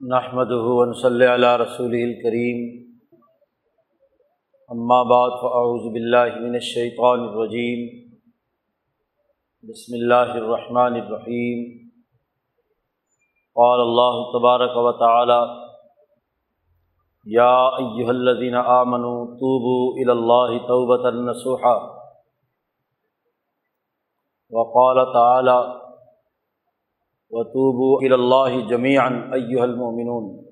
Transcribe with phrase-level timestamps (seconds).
[0.00, 0.52] نحمد
[1.00, 2.60] صلی اللہ رسول الکریم
[4.68, 7.82] اما بعد فاعوذ باللہ من الشیطان الرجیم
[9.64, 11.66] بسم اللہ الرحمن الرحیم
[13.56, 15.38] قال اللہ تبارک و تعالی
[17.26, 21.76] یا ایہا الذین آمنوا توبوا الی اللہ توبتا نصوحا.
[24.52, 25.60] وقال تعالی
[27.30, 30.44] وطوبو اللہ جمیعا ایہا المؤمنون.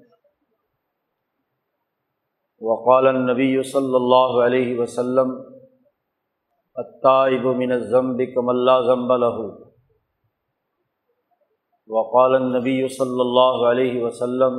[2.61, 5.31] وقال النبی صلی اللہ علیہ وسلم
[6.75, 9.49] الطائب من الذنب کم اللہ ذنب له.
[11.89, 14.59] وقال النبی صلی اللہ علیہ وسلم،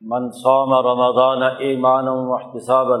[0.00, 2.96] من صام رمضان ایمانا واحتسابا،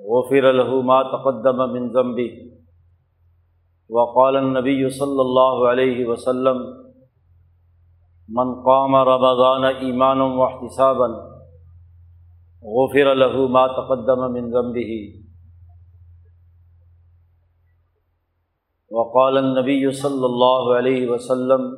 [0.00, 2.45] غفر له ما تقدم من ذنبه.
[3.90, 6.58] وقال النبی صلی اللہ علیہ وسلم،
[8.28, 11.06] من قام رمضان ایمان و احتسابا
[12.62, 14.96] غفر له ما تقدم من ذنبه.
[18.90, 21.72] وقال النبی صلی اللہ علیہ وسلم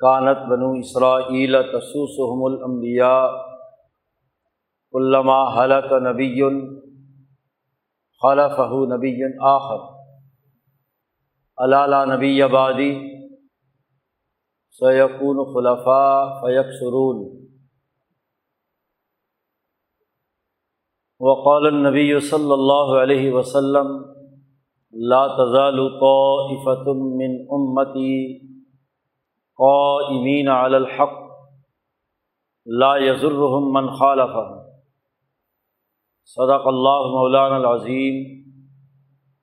[0.00, 3.20] کانت بنو اسرائیل تسوسهم الانبیاء
[4.94, 6.32] علامہ حلق نبی
[8.22, 9.14] خلفہ نبی
[9.50, 9.97] آخر.
[11.64, 12.90] علالہ نبی آبادی
[14.80, 17.22] سیقون خلفاء فیق سرون
[21.20, 23.90] وقال النبی صلی اللہ علیہ وسلم
[24.92, 28.14] لا تزال طائفة من امتی
[29.58, 31.20] قائمین علی الحق
[32.66, 34.56] لا يضرهم من خالفهم
[36.36, 38.37] صدق اللہ مولانا العظیم.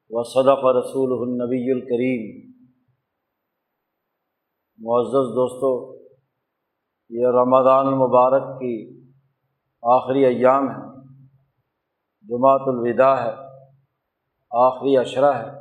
[0.09, 2.45] و صدق رسول النبی الکریم
[4.77, 5.95] معزز دوستو،
[7.09, 9.03] یہ رمضان المبارک کی
[9.81, 10.95] آخری ایام ہے
[12.21, 13.31] جماعت الوداع ہے،
[14.51, 15.51] آخری اشرہ ہے۔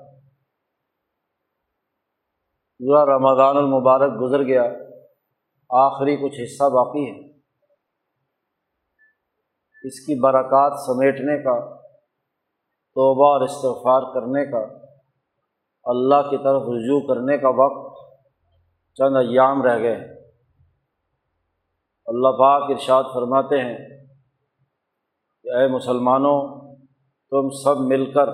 [2.79, 4.63] پورا رمضان المبارک گزر گیا،
[5.71, 7.31] آخری کچھ حصہ باقی ہے۔
[9.85, 11.84] اس کی برکات سمیٹنے کا
[12.95, 14.85] توبہ اور استغفار کرنے کا،
[15.85, 17.95] اللہ کی طرف رجوع کرنے کا وقت
[18.95, 20.15] چند ایام رہ گئے۔ ہیں
[22.07, 24.07] اللہ پاک ارشاد فرماتے ہیں
[25.43, 26.75] کہ اے مسلمانوں،
[27.31, 28.29] تم سب مل کر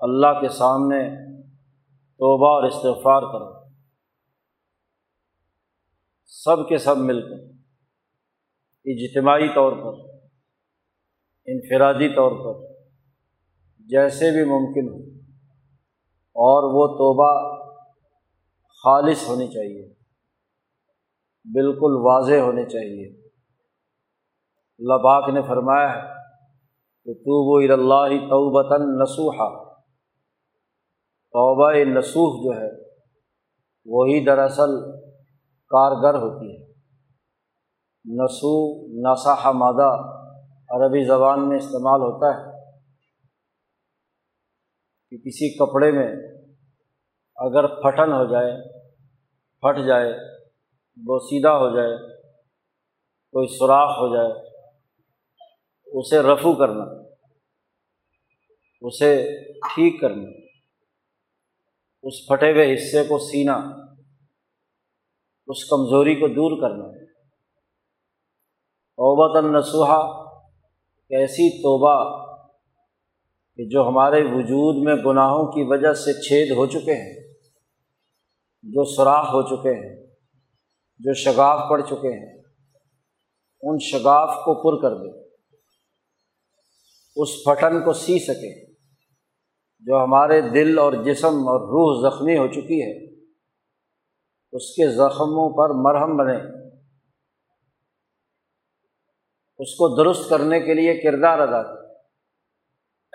[0.00, 1.08] اللہ کے سامنے
[2.14, 3.66] توبہ اور استغفار کرو۔
[6.26, 7.44] سب کے سب مل کر،
[8.84, 10.10] اجتماعی طور پر،
[11.46, 12.75] انفرادی طور پر
[13.86, 15.20] جیسے بھی ممکن ہو،
[16.36, 17.30] اور وہ توبہ
[18.84, 19.88] خالص ہونی چاہیے۔
[21.44, 23.06] بالکل واضح ہونی چاہیے۔
[24.78, 26.02] اللہ پاک نے فرمایا ہے
[27.04, 29.48] کہ تو وہ اللہ توبتاً نسوحا
[31.32, 32.70] توبہ نسوح جو ہے،
[33.86, 34.90] وہی دراصل
[35.70, 36.66] کارگر ہوتی ہے۔
[38.04, 38.52] نسو
[39.02, 39.90] نسا مادہ
[40.70, 42.55] عربی زبان میں استعمال ہوتا ہے۔
[45.10, 46.08] کہ کسی کپڑے میں
[47.36, 48.52] اگر پھٹن ہو جائے،
[49.62, 50.12] پھٹ جائے
[50.96, 51.96] بوسیدہ ہو جائے،
[53.34, 54.32] کوئی سوراخ ہو جائے،
[55.86, 56.84] اسے رفو کرنا،
[58.80, 59.10] اسے
[59.52, 60.30] ٹھیک کرنا،
[62.02, 63.56] اس پھٹے ہوئے حصے کو سینا،
[65.48, 66.84] اس کمزوری کو دور کرنا۔
[68.98, 70.00] اوبت النسوحا
[71.10, 71.94] ایسی توبہ
[73.58, 77.14] کہ جو ہمارے وجود میں گناہوں کی وجہ سے چھید ہو چکے ہیں،
[78.64, 79.94] جو سوراخ ہو چکے ہیں،
[81.00, 82.34] جو شگاف پڑ چکے ہیں،
[83.62, 85.10] ان شگاف کو پر کر دے،
[87.16, 88.52] اس پھٹن کو سی سکے،
[89.86, 92.92] جو ہمارے دل اور جسم اور روح زخمی ہو چکی ہے،
[94.52, 96.36] اس کے زخموں پر مرہم بنے۔
[99.60, 101.85] اس کو درست کرنے کے لیے کردار ادا کرے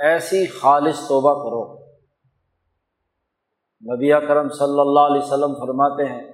[0.02, 1.82] ایسی خالص توبہ کرو۔
[3.96, 6.32] نبی کرم صلی اللہ علیہ وسلم فرماتے ہیں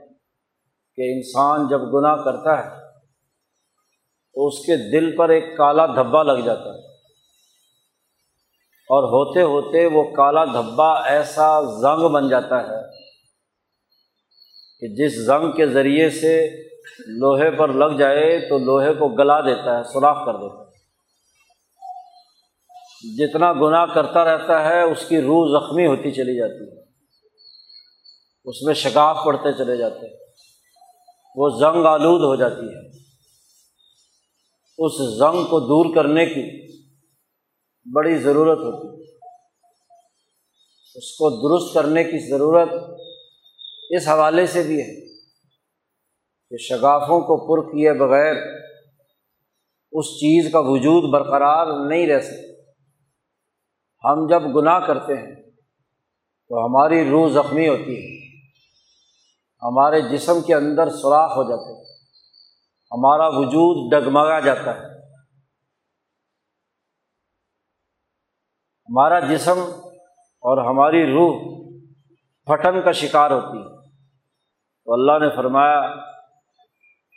[0.95, 2.69] کہ انسان جب گناہ کرتا ہے
[4.33, 6.87] تو اس کے دل پر ایک کالا دھبا لگ جاتا ہے۔
[8.89, 12.81] اور ہوتے ہوتے وہ کالا دھبا ایسا زنگ بن جاتا ہے
[14.79, 16.47] کہ جس زنگ کے ذریعے سے
[17.07, 20.66] لوہے پر لگ جائے تو لوہے کو گلا دیتا ہے، سوراخ کر دیتا ہے۔
[23.03, 26.83] جتنا گناہ کرتا رہتا ہے، اس کی روح زخمی ہوتی چلی جاتی ہے۔
[28.45, 30.17] اس میں شگاف پڑھتے چلے جاتے ہیں۔
[31.35, 32.87] وہ زنگ آلود ہو جاتی ہے۔
[34.77, 36.77] اس زنگ کو دور کرنے کی
[37.93, 39.07] بڑی ضرورت ہوتی ہے۔
[40.95, 42.69] اس کو درست کرنے کی ضرورت
[43.89, 45.17] اس حوالے سے بھی ہے
[46.49, 48.35] کہ شگافوں کو پر کیے بغیر
[49.91, 52.46] اس چیز کا وجود برقرار نہیں رہ سکتے
[54.03, 55.35] ہم جب گناہ کرتے ہیں
[56.49, 58.27] تو ہماری روح زخمی ہوتی ہے،
[59.63, 61.83] ہمارے جسم کے اندر سوراخ ہو جاتے ہیں،
[62.91, 64.97] ہمارا وجود ڈگمگا جاتا ہے۔
[68.89, 69.59] ہمارا جسم
[70.39, 71.35] اور ہماری روح
[72.45, 73.77] پھٹن کا شکار ہوتی ہے۔
[74.85, 75.95] تو اللہ نے فرمایا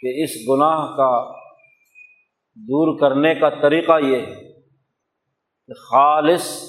[0.00, 1.32] کہ اس گناہ کا
[2.54, 4.49] دور کرنے کا طریقہ یہ ہے
[5.76, 6.62] خالص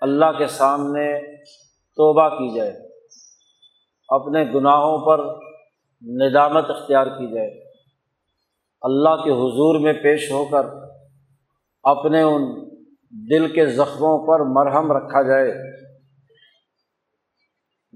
[0.00, 1.36] اللہ کے سامنے
[1.96, 2.72] توبہ کی جائے،
[4.08, 5.24] اپنے گناہوں پر
[6.02, 7.64] ندامت اختیار کی جائے۔
[8.82, 10.66] اللہ کے حضور میں پیش ہو کر
[11.82, 12.68] اپنے ان
[13.10, 15.52] دل کے زخموں پر مرہم رکھا جائے۔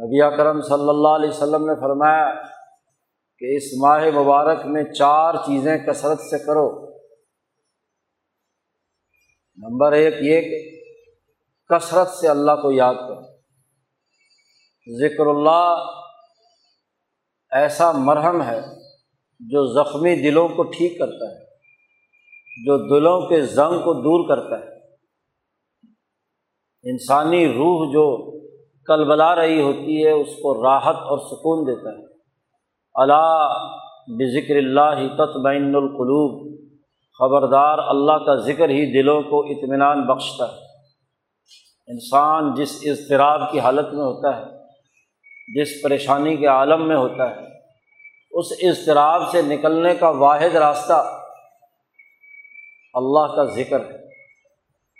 [0.03, 2.35] نبی کرم صلی اللہ علیہ وسلم نے فرمایا
[3.39, 6.92] کہ اس ماہ مبارک میں چار چیزیں کثرت سے کرو۔
[9.57, 10.83] نمبر ایک یہ کہ
[11.69, 13.21] کثرت سے اللہ کو یاد کرو۔
[14.99, 15.85] ذکر اللہ
[17.51, 18.61] ایسا مرہم ہے
[19.41, 21.45] جو زخمی دلوں کو ٹھیک کرتا ہے،
[22.67, 24.73] جو دلوں کے زنگ کو دور کرتا ہے۔
[26.91, 28.33] انسانی روح جو
[28.85, 32.05] کل بلا رہی ہوتی ہے، اس کو راحت اور سکون دیتا ہے۔
[32.95, 33.49] اللہ
[34.09, 36.53] بذکر اللہ تطمئن القلوب۔
[37.19, 40.59] خبردار اللہ کا ذکر ہی دلوں کو اطمینان بخشتا ہے۔
[41.89, 44.45] انسان جس اضطراب کی حالت میں ہوتا ہے،
[45.55, 47.41] جس پریشانی کے عالم میں ہوتا ہے،
[48.31, 51.19] اس اضطراب سے نکلنے کا واحد راستہ
[52.95, 54.03] اللہ کا ذکر ہے۔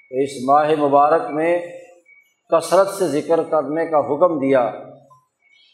[0.09, 1.59] تو اس ماہ مبارک میں
[2.51, 4.71] کثرت سے ذکر کرنے کا حکم دیا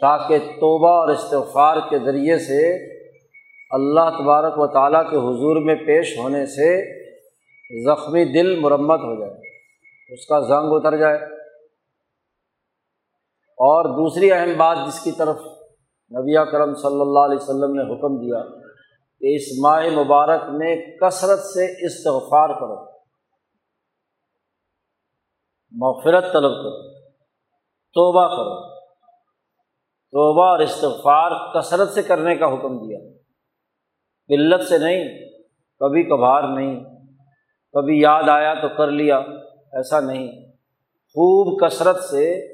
[0.00, 2.88] تاکہ توبہ اور استغفار کے ذریعے سے
[3.70, 6.98] اللہ تبارک و تعالیٰ کے حضور میں پیش ہونے سے
[7.84, 9.34] زخمی دل مرمت ہو جائے،
[10.14, 11.16] اس کا زنگ اتر جائے۔
[13.60, 15.36] اور دوسری اہم بات جس کی طرف
[16.10, 18.42] نبی کرم صلی اللہ علیہ وسلم نے حکم دیا،
[19.20, 22.98] کہ اس ماہ مبارک میں کثرت سے استغفار کرو،
[25.72, 27.02] مغفرت طلب کرو،
[27.94, 28.78] توبہ کرو۔
[30.12, 33.17] توبہ اور استغفار کثرت سے کرنے کا حکم دیا۔
[34.28, 35.04] قلت سے نہیں،
[35.78, 36.80] کبھی کبھار نہیں،
[37.72, 39.18] کبھی یاد آیا تو کر لیا،
[39.72, 40.52] ایسا نہیں۔
[41.08, 42.52] خوب کثرت سے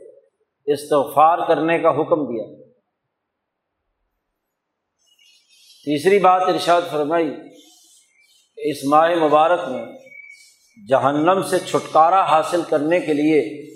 [0.73, 2.45] استغفار کرنے کا حکم دیا۔
[5.85, 7.31] تیسری بات ارشاد فرمائی،
[8.57, 9.87] اس ماہ مبارک میں
[10.89, 13.71] جہنم سے چھٹکارا حاصل کرنے کے لیے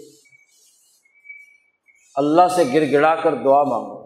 [2.14, 3.97] اللہ سے گر گڑا کر دعا مانگو۔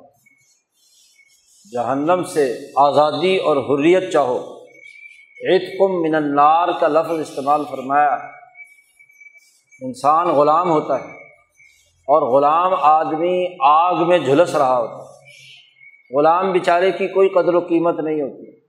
[1.73, 4.39] جہنم سے آزادی اور حریت چاہو۔
[5.51, 8.17] عید کم من النار کا لفظ استعمال فرمایا۔
[9.81, 11.11] انسان غلام ہوتا ہے
[11.85, 15.19] اور غلام آدمی آگ میں جھلس رہا ہوتا ہے۔
[16.19, 18.61] غلام بیچارے کی کوئی قدر و قیمت نہیں ہوتی۔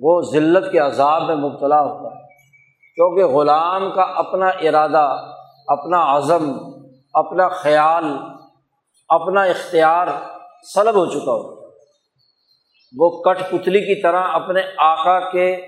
[0.00, 2.26] وہ ذلت کے عذاب میں مبتلا ہوتا ہے۔
[2.94, 5.34] کیونکہ غلام کا اپنا ارادہ،
[5.66, 6.52] اپنا عزم،
[7.12, 8.04] اپنا خیال،
[9.08, 10.06] اپنا اختیار
[10.74, 11.58] سلب ہو چکا ہو۔
[12.98, 15.66] وہ کٹ پتلی کی طرح اپنے آقا کے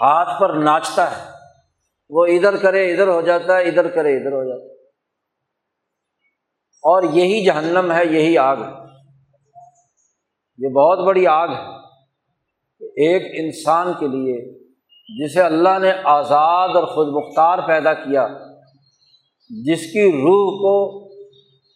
[0.00, 1.30] ہاتھ پر ناچتا ہے۔
[2.10, 4.84] وہ ادھر کرے ادھر ہو جاتا ہے، ادھر کرے ادھر ہو جاتا ہے۔
[6.82, 8.88] اور یہی جہنم ہے، یہی آگ۔ ہے
[10.58, 11.78] یہ بہت بڑی آگ ہے۔
[12.80, 14.58] ایک انسان کے لیے
[15.24, 18.28] جسے اللہ نے آزاد اور خود مختار پیدا کیا،
[19.64, 21.07] جس کی روح کو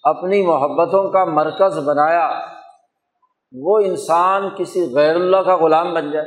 [0.03, 2.41] اپنی محبتوں کا مرکز بنایا،
[3.53, 6.27] وہ انسان کسی غیر اللہ کا غلام بن جائے۔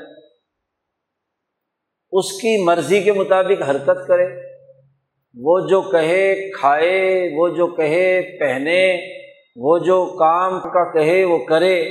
[2.11, 4.55] اس کی مرضی کے مطابق حرکت کرے۔
[5.37, 8.97] وہ جو کہے، کھائے، وہ جو کہے، پہنے،
[9.55, 11.83] وہ جو کام کا کہے، وہ کرے۔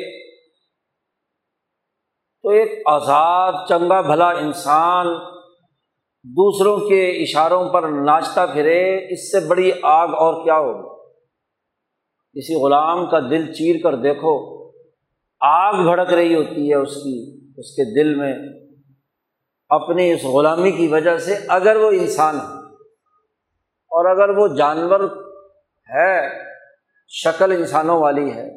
[2.42, 5.06] تو ایک آزاد، چنگا، بھلا انسان
[6.24, 10.93] دوسروں کے اشاروں پر ناچتا پھرے، اس سے بڑی آگ اور کیا ہوگی؟
[12.36, 14.32] کسی غلام کا دل چیر کر دیکھو،
[15.40, 17.18] آگ بھڑک رہی ہوتی ہے اس کی،
[17.56, 18.32] اس کے دل میں۔
[19.70, 22.62] اپنی اس غلامی کی وجہ سے اگر وہ انسان ہے،
[23.92, 25.00] اور اگر وہ جانور
[25.88, 26.18] ہے،
[27.08, 28.48] شکل انسانوں والی ہے،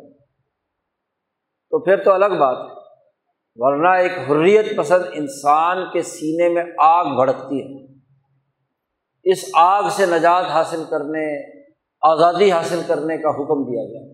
[1.72, 2.76] تو پھر تو الگ بات ہے۔
[3.56, 7.86] ورنہ ایک حریت پسند انسان کے سینے میں آگ بھڑکتی ہے۔
[9.24, 11.24] اس آگ سے نجات حاصل کرنے
[12.02, 14.14] آزادی حاصل کرنے کا حکم دیا گیا۔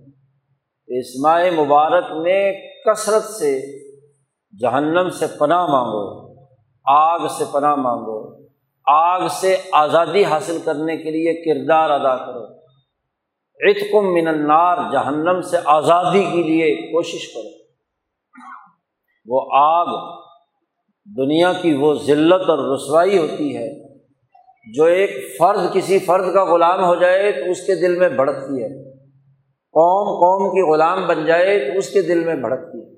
[0.88, 2.54] اسماع مبارک میں
[2.86, 3.62] کثرت سے
[4.62, 6.36] جہنم سے پناہ مانگو،
[6.86, 8.48] آگ سے پناہ مانگو،
[8.86, 12.44] آگ سے آزادی حاصل کرنے کے لیے کردار ادا کرو۔
[13.70, 17.64] اتکم من النار، جہنم سے آزادی کے لیے کوشش کرو۔
[19.26, 19.86] وہ آگ
[21.18, 23.83] دنیا کی وہ ذلت اور رسوائی ہوتی ہے
[24.72, 28.64] جو ایک فرد کسی فرد کا غلام ہو جائے تو اس کے دل میں بھڑکتی
[28.64, 28.94] ہے۔
[29.50, 32.94] قوم قوم کی غلام بن جائے تو اس کے دل میں بھڑکتی ہے۔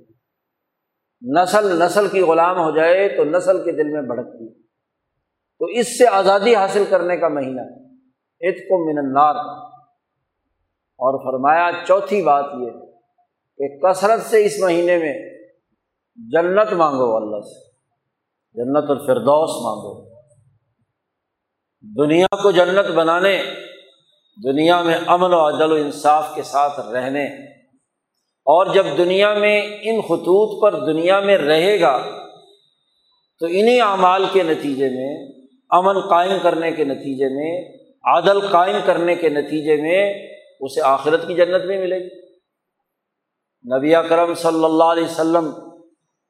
[1.41, 4.61] نسل نسل کی غلام ہو جائے تو نسل کے دل میں بھڑکتی ہے۔
[5.59, 7.85] تو اس سے آزادی حاصل کرنے کا مہینہ۔ ہے
[8.49, 9.35] ات کو النار۔
[10.97, 12.71] اور فرمایا، چوتھی بات یہ
[13.57, 15.13] کہ کثرت سے اس مہینے میں
[16.15, 17.71] جنت مانگو اللہ سے۔
[18.53, 20.14] جنت الفردوس مانگو۔
[21.97, 23.41] دنیا کو جنت بنانے،
[24.43, 27.25] دنیا میں امن و عدل و انصاف کے ساتھ رہنے۔
[28.45, 32.05] اور جب دنیا میں ان خطوط پر دنیا میں رہے گا،
[33.39, 35.27] تو انہیں اعمال کے نتیجے میں،
[35.69, 40.27] امن قائم کرنے کے نتیجے میں عادل قائم کرنے کے نتیجے میں،
[40.59, 42.35] اسے آخرت کی جنت بھی ملے گی۔
[43.77, 45.51] نبی کرم صلی اللہ علیہ وسلم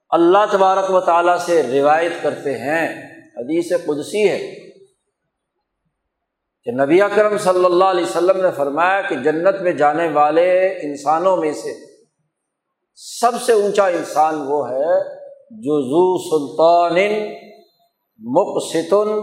[0.09, 3.03] اللہ تبارک و تعالیٰ سے روایت کرتے ہیں،
[3.38, 4.64] حدیث قدسی ہے۔
[6.65, 11.38] کہ نبی کرم صلی اللہ علیہ وسلم نے فرمایا کہ جنت میں جانے والے انسانوں
[11.38, 11.74] میں سے
[12.95, 15.19] سب سے اونچا انسان وہ ہے
[15.50, 16.95] جو زو سلطان
[18.19, 19.19] مقصن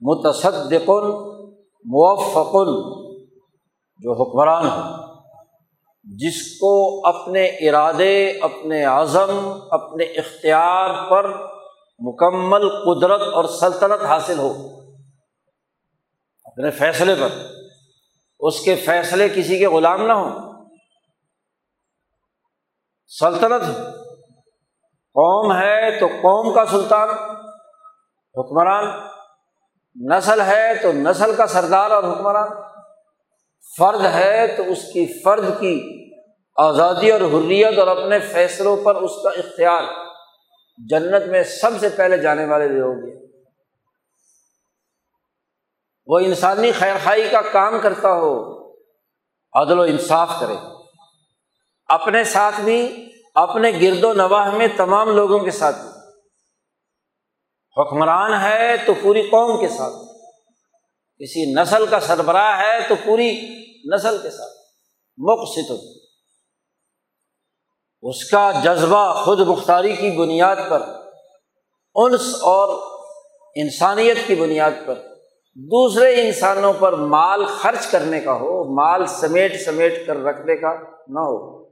[0.00, 1.10] متصدقن
[1.84, 2.98] موفقن
[3.98, 5.08] جو حکمران ہو
[6.04, 11.32] جس کو اپنے ارادے، اپنے عزم، اپنے اختیار پر
[11.98, 14.77] مکمل قدرت اور سلطنت حاصل ہو۔
[16.58, 17.28] اپنے فیصلے پر۔
[18.40, 20.64] اس کے فیصلے کسی کے غلام نہ ہوں۔
[23.06, 23.62] سلطنت،
[24.92, 27.08] قوم ہے تو قوم کا سلطان،
[28.34, 28.84] حکمران۔
[30.12, 32.48] نسل ہے تو نسل کا سردار اور حکمران۔
[33.78, 36.04] فرد ہے تو اس کی فرد کی
[36.56, 39.82] آزادی اور حریت اور اپنے فیصلوں پر اس کا اختیار۔
[40.88, 43.27] جنت میں سب سے پہلے جانے والے لوگ ہیں۔
[46.08, 48.58] وہ انسانی خیر خائی کا کام کرتا ہو،
[49.52, 50.54] عدل و انصاف کرے۔
[51.86, 55.88] اپنے ساتھ بھی، اپنے گرد و نواح میں تمام لوگوں کے ساتھ بھی۔
[57.76, 59.94] حکمران ہے تو پوری قوم کے ساتھ۔
[61.22, 63.56] کسی نسل کا سربراہ ہے تو پوری
[63.94, 64.52] نسل کے ساتھ۔
[65.18, 65.72] مقصد۔
[68.02, 70.82] اس کا جذبہ خود مختاری کی بنیاد پر،
[71.94, 72.98] انس اور
[73.54, 75.07] انسانیت کی بنیاد پر۔
[75.60, 80.74] دوسرے انسانوں پر مال خرچ کرنے کا ہو، مال سمیٹ سمیٹ کر رکھنے کا
[81.08, 81.64] نہ ہو،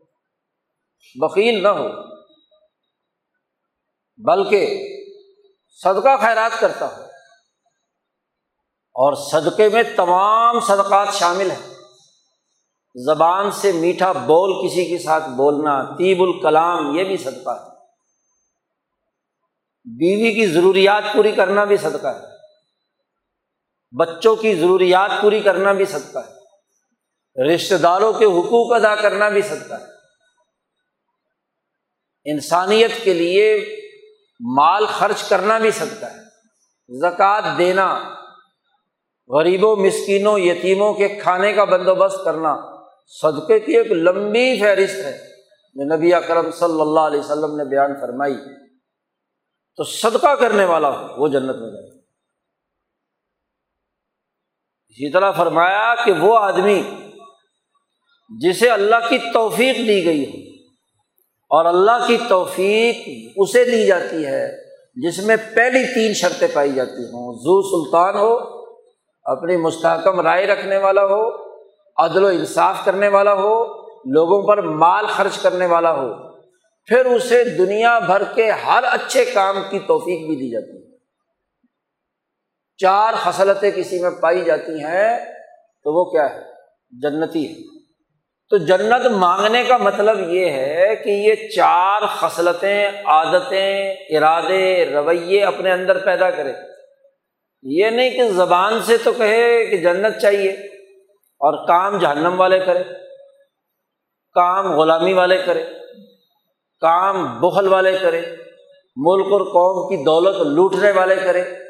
[1.14, 1.88] وکیل نہ ہو،
[4.16, 4.88] بلکہ
[5.68, 7.02] صدقہ خیرات کرتا ہو۔
[8.94, 11.74] اور صدقے میں تمام صدقات شامل ہیں۔
[12.94, 17.70] زبان سے میٹھا بول کسی کے ساتھ بولنا، طیب الکلام، یہ بھی صدقہ ہے۔
[19.84, 22.35] بیوی کی ضروریات پوری کرنا بھی صدقہ ہے۔
[23.98, 26.36] بچوں کی ضروریات پوری کرنا بھی صدقہ ہے۔
[27.54, 29.96] رشتے داروں کے حقوق ادا کرنا بھی صدقہ ہے۔
[32.24, 33.76] انسانیت کے لیے
[34.56, 36.26] مال خرچ کرنا بھی صدقہ ہے۔
[37.00, 38.14] زکوٰۃ دینا،
[39.28, 42.56] غریبوں، مسکینوں، یتیموں کے کھانے کا بندوبست کرنا
[43.06, 45.18] صدقے کی ایک لمبی فہرست ہے۔
[45.74, 48.36] جو نبی اکرم صلی اللہ علیہ وسلم نے بیان فرمائی۔
[49.76, 51.85] تو صدقہ کرنے والا ہو، وہ جنت میں جائے۔
[54.96, 56.82] اسی طرح فرمایا کہ وہ آدمی
[58.40, 60.62] جسے اللہ کی توفیق دی گئی ہو
[61.50, 64.48] اور اللہ کی توفیق اسے دی جاتی ہے،
[64.94, 68.38] جس میں پہلی تین شرطیں پائی جاتی ہوں۔ زو سلطان ہو،
[69.24, 71.28] اپنی مستحکم رائے رکھنے والا ہو،
[71.96, 73.64] عدل و انصاف کرنے والا ہو،
[74.12, 76.08] لوگوں پر مال خرچ کرنے والا ہو۔
[76.86, 80.85] پھر اسے دنیا بھر کے ہر اچھے کام کی توفیق بھی دی جاتی ہے۔
[82.76, 85.18] چار خصلتیں کسی میں پائی جاتی ہیں،
[85.84, 86.42] تو وہ کیا ہے؟
[86.90, 87.76] جنتی ہے۔
[88.50, 95.72] تو جنت مانگنے کا مطلب یہ ہے کہ یہ چار خصلتیں، عادتیں، ارادے، رویے اپنے
[95.72, 96.52] اندر پیدا کرے۔
[97.62, 100.50] یہ نہیں کہ زبان سے تو کہے کہ جنت چاہیے
[101.20, 102.82] اور کام جہنم والے کرے،
[104.34, 105.64] کام غلامی والے کرے،
[106.80, 108.22] کام بخل والے کرے،
[108.96, 111.65] ملک اور قوم کی دولت لوٹنے والے کرے۔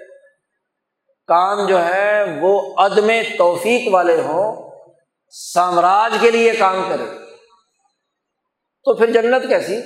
[1.26, 4.70] کام جو ہے وہ عدم توفیق والے ہوں،
[5.28, 7.04] سامراج کے لیے کام کرے۔
[8.84, 9.76] تو پھر جنت کیسی؟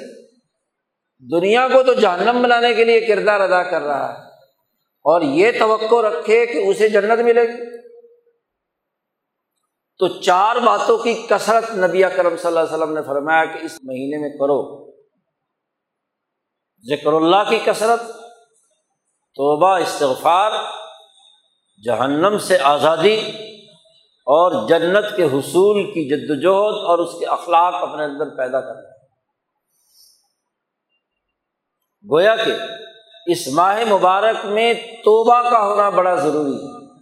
[1.32, 4.28] دنیا کو تو جہنم بنانے کے لیے کردار ادا کر رہا ہے۔
[4.82, 7.80] اور یہ توقع رکھے کہ اسے جنت ملے گی۔
[9.99, 13.78] تو چار باتوں کی کثرت نبی کرم صلی اللہ علیہ وسلم نے فرمایا کہ اس
[13.82, 14.90] مہینے میں کرو۔
[16.88, 18.00] ذکر اللہ کی کثرت،
[19.35, 20.52] توبہ، استغفار
[21.84, 23.20] جہنم سے آزادی
[24.20, 28.90] اور جنت کے حصول کی جد وجہد اور اس کے اخلاق اپنے اندر پیدا کرنا۔
[32.12, 32.52] گویا کہ
[33.26, 37.00] اس ماہ مبارک میں توبہ کا ہونا بڑا ضروری ہے۔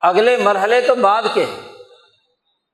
[0.00, 1.72] اگلے مرحلے تو بعد کے ہیں۔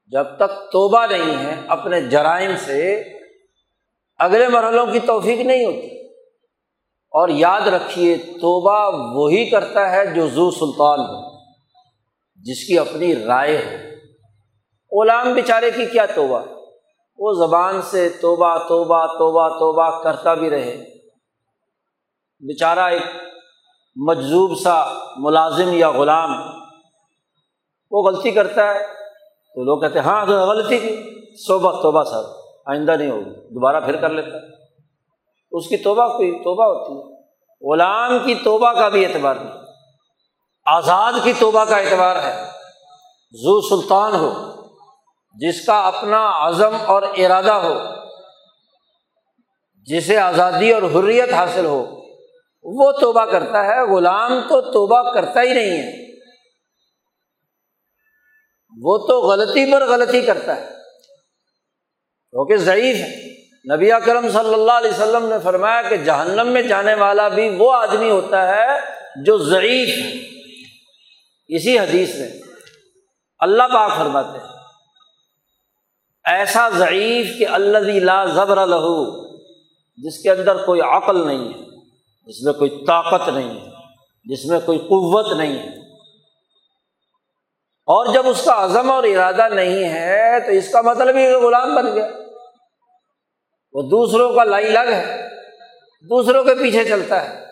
[0.07, 3.03] جب تک توبہ نہیں ہے، اپنے جرائم سے
[4.19, 5.96] اگلے مرحلوں کی توفیق نہیں ہوتی۔
[7.17, 11.39] اور یاد رکھیے، توبہ وہی کرتا ہے جو زو سلطان ہو،
[12.37, 16.41] جس کی اپنی رائے ہو۔ غلام بیچارے کی کیا توبہ؟
[17.19, 20.85] وہ زبان سے توبہ توبہ توبہ توبہ کرتا بھی رہے۔
[22.41, 23.03] بیچارہ ایک
[23.97, 24.85] مجذوب سا
[25.17, 26.31] ملازم یا غلام،
[27.91, 28.79] وہ غلطی کرتا ہے
[29.55, 30.97] تو لوگ کہتے ہیں ہاں غلطی کی۔
[31.47, 32.23] صوبہ توبہ سر
[32.67, 34.56] آئندہ نہیں ہوگی، دوبارہ پھر کر لیتا۔ ہے
[35.51, 37.17] اس کی توبہ کوئی توبہ ہوتی ہے؟
[37.73, 39.55] غلام کی توبہ کا بھی اعتبار نہیں۔
[40.67, 42.47] آزاد کی توبہ کا اعتبار ہے۔
[43.33, 44.33] زو سلطان ہو،
[45.35, 47.79] جس کا اپنا عزم اور ارادہ ہو،
[49.75, 51.85] جسے آزادی اور حریت حاصل ہو،
[52.63, 56.07] وہ توبہ کرتا ہے۔ غلام تو توبہ کرتا ہی نہیں ہے۔
[58.83, 60.67] وہ تو غلطی پر غلطی کرتا ہے۔
[62.31, 63.36] کیونکہ ضعیف ہے۔
[63.75, 67.73] نبی کرم صلی اللہ علیہ وسلم نے فرمایا کہ جہنم میں جانے والا بھی وہ
[67.73, 68.79] آدمی ہوتا ہے
[69.25, 70.13] جو ضعیف ہے۔
[71.49, 72.29] اسی حدیث میں
[73.39, 74.55] اللہ پاک فرماتے ہیں،
[76.25, 79.27] ایسا ضعیف کہ اللہ لا زبر لہو،
[79.97, 81.65] جس کے اندر کوئی عقل نہیں ہے،
[82.27, 83.71] جس میں کوئی طاقت نہیں ہے،
[84.25, 85.95] جس میں کوئی قوت نہیں ہے۔
[87.87, 91.75] اور جب اس کا عزم اور ارادہ نہیں ہے تو اس کا مطلب ہی غلام
[91.75, 92.09] بن گیا۔
[93.77, 95.29] وہ دوسروں کا لائی لگ ہے،
[96.03, 97.45] دوسروں کے پیچھے چلتا ہے۔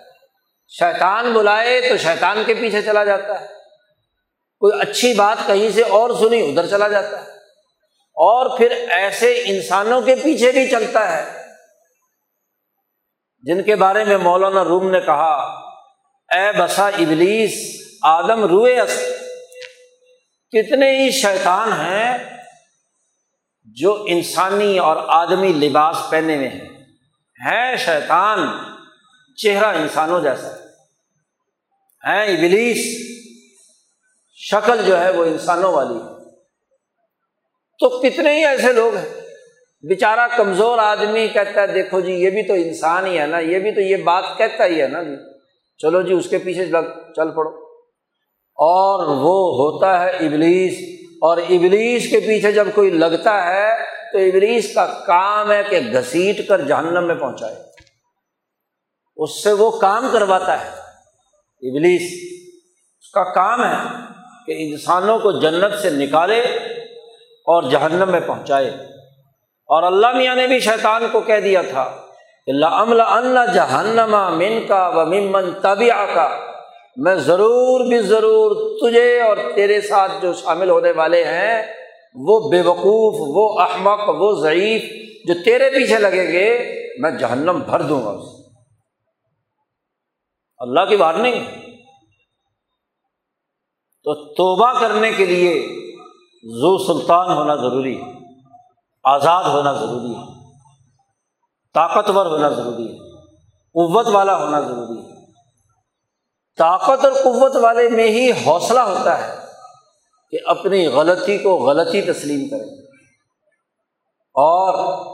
[0.68, 3.46] شیطان بلائے تو شیطان کے پیچھے چلا جاتا ہے۔
[4.60, 7.30] کوئی اچھی بات کہیں سے اور سنی، ادھر چلا جاتا ہے۔
[8.14, 11.42] اور پھر ایسے انسانوں کے پیچھے بھی چلتا ہے۔
[13.42, 15.60] جن کے بارے میں مولانا روم نے کہا،
[16.34, 18.80] اے بسا ابلیس، آدم روئے
[20.50, 22.33] کتنے ہی شیطان ہیں
[23.74, 26.68] جو انسانی اور آدمی لباس پہنے ہوئے ہیں۔
[27.46, 28.38] ہیں شیطان،
[29.36, 30.48] چہرہ انسانوں جیسا۔
[32.08, 32.98] ہے ابلیس،
[34.36, 36.30] شکل جو ہے وہ انسانوں والی۔ ہے
[37.80, 39.08] تو کتنے ہی ایسے لوگ ہیں۔
[39.88, 43.58] بےچارا کمزور آدمی کہتا ہے، دیکھو جی یہ بھی تو انسان ہی ہے نا، یہ
[43.58, 45.16] بھی تو یہ بات کہتا ہی ہے نا جی۔
[45.78, 47.50] چلو جی اس کے پیچھے لگ چل پڑو۔
[48.56, 53.70] اور وہ ہوتا ہے ابلیس اور ابلیس کے پیچھے جب کوئی لگتا ہے
[54.12, 57.56] تو ابلیس کا کام ہے کہ گھسیٹ کر جہنم میں پہنچائے۔
[59.16, 60.68] اس سے وہ کام کرواتا ہے۔
[61.70, 62.34] ابلیس،
[62.98, 63.98] اس کا کام ہے
[64.46, 66.40] کہ انسانوں کو جنت سے نکالے
[67.20, 68.68] اور جہنم میں پہنچائے۔
[69.66, 72.00] اور اللہ میاں نے بھی شیطان کو کہہ دیا تھا
[72.46, 76.53] ان جہنما من کا و ممن طبیع کا
[76.96, 81.62] میں ضرور بھی ضرور تجھے اور تیرے ساتھ جو شامل ہونے والے ہیں،
[82.14, 84.82] وہ بے وقوف وہ احمق، وہ ضعیف
[85.26, 86.46] جو تیرے پیچھے لگے گے،
[86.98, 88.42] میں جہنم بھر دوں گا اسے
[90.58, 91.44] اللہ کی وارننگ۔
[94.06, 95.54] تو توبہ کرنے کے لیے
[96.60, 98.12] زو سلطان ہونا ضروری ہے،
[99.04, 100.24] آزاد ہونا ضروری ہے،
[101.74, 102.98] طاقتور ہونا ضروری ہے،
[103.74, 105.13] قوت والا ہونا ضروری ہے۔
[106.56, 109.40] طاقت اور قوت والے میں ہی حوصلہ ہوتا ہے
[110.30, 112.86] کہ اپنی غلطی کو غلطی تسلیم کرے
[114.34, 115.04] اور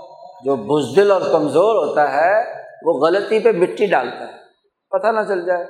[0.45, 4.33] جو بزدل اور کمزور ہوتا ہے، وہ غلطی پہ مٹی ڈالتا ہے۔
[4.91, 5.65] پتہ نہ چل جائے۔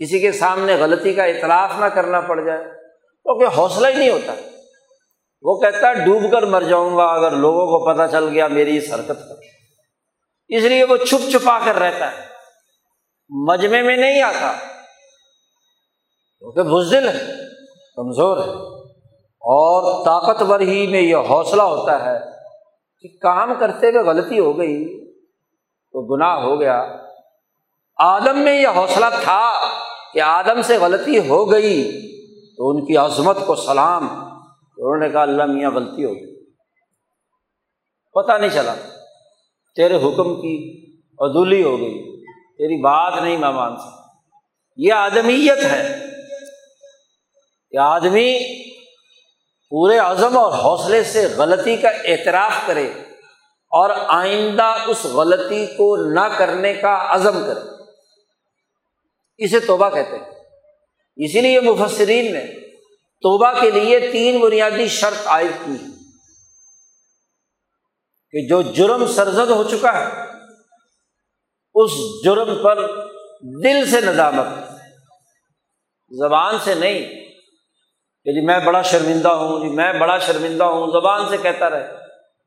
[0.00, 2.64] کسی کے سامنے غلطی کا اعتراف نہ کرنا پڑ جائے۔
[3.22, 4.34] کیونکہ حوصلہ ہی نہیں ہوتا۔
[5.42, 8.76] وہ کہتا ہے، ڈوب کر مر جاؤں گا اگر لوگوں کو پتہ چل گیا میری
[8.76, 9.34] اس حرکت کا
[10.48, 12.24] اس لیے وہ چھپ چھپا کر رہتا ہے۔
[13.28, 14.52] مجمے میں نہیں آتا۔
[16.44, 17.20] کیونکہ بزدل ہے،
[17.96, 18.52] کمزور ہے۔
[19.40, 22.18] اور طاقتور ہی میں یہ حوصلہ ہوتا ہے
[23.00, 25.04] کہ کام کرتے ہوئے غلطی ہو گئی
[25.92, 26.96] تو گناہ ہو گیا۔
[27.98, 29.52] آدم میں یہ حوصلہ تھا
[30.12, 31.92] کہ آدم سے غلطی ہو گئی
[32.56, 36.44] تو ان کی عظمت کو سلام۔ انہوں نے کہا، اللہ میاں، غلطی ہو گئی۔
[38.14, 38.74] پتہ نہیں چلا،
[39.76, 40.86] تیرے حکم کی
[41.18, 42.24] عدولی ہو گئی،
[42.58, 44.02] تیری بات نہیں میں مان سکتا
[44.76, 46.03] یہ آدمیت ہے۔
[47.74, 48.62] کہ آدمی
[49.70, 52.86] پورے عزم اور حوصلے سے غلطی کا اعتراف کرے
[53.50, 57.60] اور آئندہ اس غلطی کو نہ کرنے کا عزم کرے۔
[59.38, 60.32] اسے توبہ کہتے ہیں۔
[61.16, 65.84] اسی لیے مفسرین نے توبہ کے لیے تین بنیادی شرط عائد کی
[68.30, 70.06] کہ جو جرم سرزد ہو چکا ہے،
[71.74, 71.90] اس
[72.24, 72.86] جرم پر
[73.62, 74.46] دل سے ندامت،
[76.10, 77.23] زبان سے نہیں
[78.24, 81.92] کہ جی میں بڑا شرمندہ ہوں جی میں بڑا شرمندہ ہوں، زبان سے کہتا رہے۔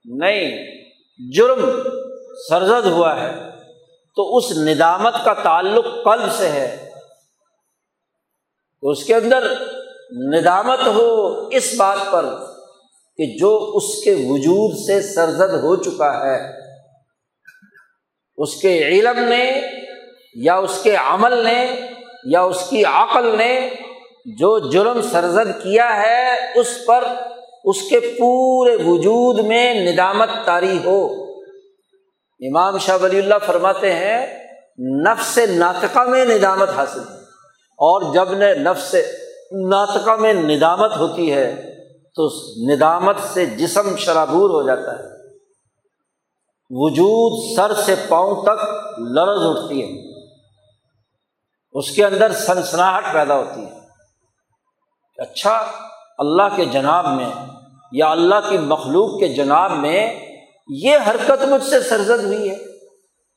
[0.06, 0.68] نہیں،
[1.32, 1.72] جرم
[2.50, 3.36] سرزد ہوا ہے۔
[4.16, 6.90] تو اس ندامت کا تعلق قلب سے ہے۔
[8.82, 9.54] تو اس کے اندر
[10.34, 12.26] ندامت ہو اس بات پر
[13.18, 16.68] کہ جو اس کے وجود سے سرزد ہو چکا ہے۔
[18.38, 19.62] اس کے علم نے
[20.36, 21.82] یا اس کے عمل نے
[22.24, 23.70] یا اس کی عقل نے
[24.36, 27.04] جو جرم سرزد کیا ہے، اس پر
[27.64, 31.06] اس کے پورے وجود میں ندامت تاری ہو۔
[32.40, 34.44] امام شاہ ولی اللہ فرماتے ہیں،
[35.08, 37.00] نفس ناطقہ میں ندامت حاصل
[37.62, 38.96] اور جب نے نفس
[39.52, 41.76] ناطقہ میں ندامت ہوتی ہے،
[42.16, 42.30] تو
[42.74, 45.04] ندامت سے جسم شرابور ہو جاتا ہے۔
[46.70, 48.64] وجود سر سے پاؤں تک
[49.00, 50.20] لرز اٹھتی ہے۔
[51.74, 53.87] اس کے اندر سنسناہٹ پیدا ہوتی ہے۔
[55.18, 55.72] اچھا
[56.18, 57.30] اللہ کے جناب میں
[57.92, 60.28] یا اللہ کی مخلوق کے جناب میں
[60.68, 62.56] یہ حرکت مجھ سے سرزد ہوئی ہے،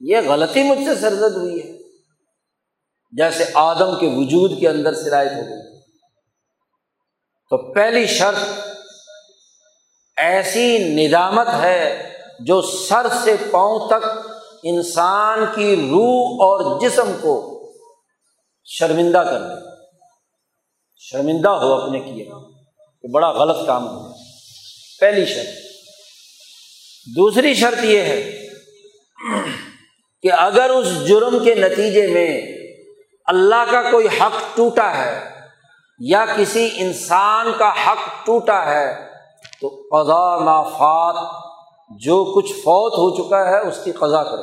[0.01, 1.79] یہ غلطی مجھ سے سرزد ہوئی ہے۔
[3.17, 5.81] جیسے آدم کے وجود کے اندر سرایت ہو گئی۔
[7.51, 8.71] تو پہلی شرط
[10.17, 14.07] ایسی ندامت ہے جو سر سے پاؤں تک
[14.63, 17.63] انسان کی روح اور جسم کو
[18.65, 19.80] شرمندہ کر دے۔
[21.03, 24.13] شرمندہ ہو اپنے کیے کہ بڑا غلط کام ہو
[25.01, 25.49] پہلی شرط۔
[27.07, 28.21] دوسری شرط یہ ہے
[30.25, 32.31] کہ اگر اس جرم کے نتیجے میں
[33.25, 35.19] اللہ کا کوئی حق ٹوٹا ہے
[36.01, 38.87] یا کسی انسان کا حق ٹوٹا ہے،
[39.61, 41.23] تو قضا مافات
[41.91, 44.43] جو کچھ فوت ہو چکا ہے اس کی قضا کرے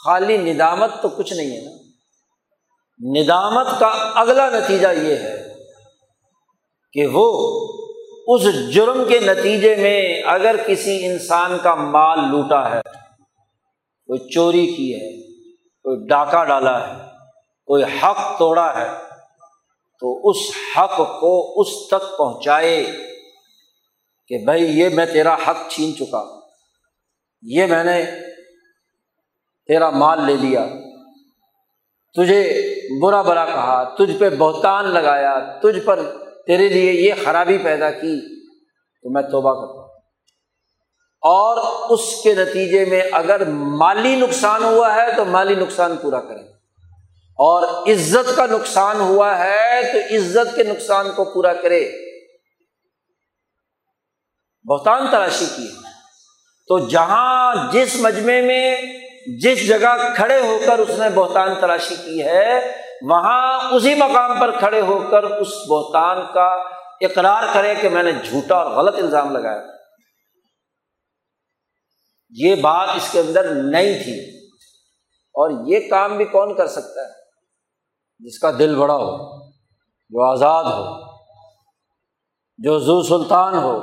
[0.00, 1.79] خالی ندامت تو کچھ نہیں ہے نا۔
[3.00, 5.36] ندامت کا اگلا نتیجہ یہ ہے
[6.92, 7.26] کہ وہ
[8.26, 14.94] اس جرم کے نتیجے میں اگر کسی انسان کا مال لوٹا ہے، کوئی چوری کی
[14.94, 15.10] ہے،
[15.84, 16.94] کوئی ڈاکہ ڈالا ہے،
[17.68, 18.88] کوئی حق توڑا ہے،
[20.02, 20.36] تو اس
[20.76, 22.84] حق کو اس تک پہنچائے
[24.30, 26.24] کہ بھائی یہ میں تیرا حق چھین چکا،
[27.42, 28.02] یہ میں نے
[29.68, 30.66] تیرا مال لے لیا۔
[32.14, 36.00] تجھے برا برا کہا، تجھ پہ بہتان لگایا، تجھ پر
[36.46, 38.44] تیرے لیے یہ خرابی پیدا کی،
[39.02, 39.88] تو میں توبہ کرتا ہوں۔
[41.20, 41.56] اور
[41.90, 46.48] اس کے نتیجے میں اگر مالی نقصان ہوا ہے، تو مالی نقصان پورا کریں۔
[47.30, 51.90] اور عزت کا نقصان ہوا ہے، تو عزت کے نقصان کو پورا کرے۔
[54.68, 55.68] بہتان تلاشی کی۔
[56.68, 58.82] تو جہاں جس مجمے میں
[59.38, 64.58] جس جگہ کھڑے ہو کر اس نے بہتان تلاشی کی ہے، وہاں اسی مقام پر
[64.58, 66.54] کھڑے ہو کر اس بہتان کا
[67.00, 69.62] اقرار کرے کہ میں نے جھوٹا اور غلط الزام لگایا۔
[72.30, 74.40] یہ بات اس کے اندر نہیں تھی۔
[75.32, 77.12] اور یہ کام بھی کون کر سکتا ہے؟
[78.18, 79.46] جس کا دل بڑا ہو،
[80.10, 81.12] جو آزاد ہو،
[82.58, 83.80] جو زو سلطان ہو،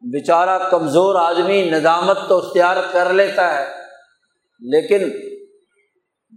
[0.00, 3.79] بیچارہ کمزور آدمی ندامت تو اختیار کر لیتا ہے۔
[4.60, 5.10] لیکن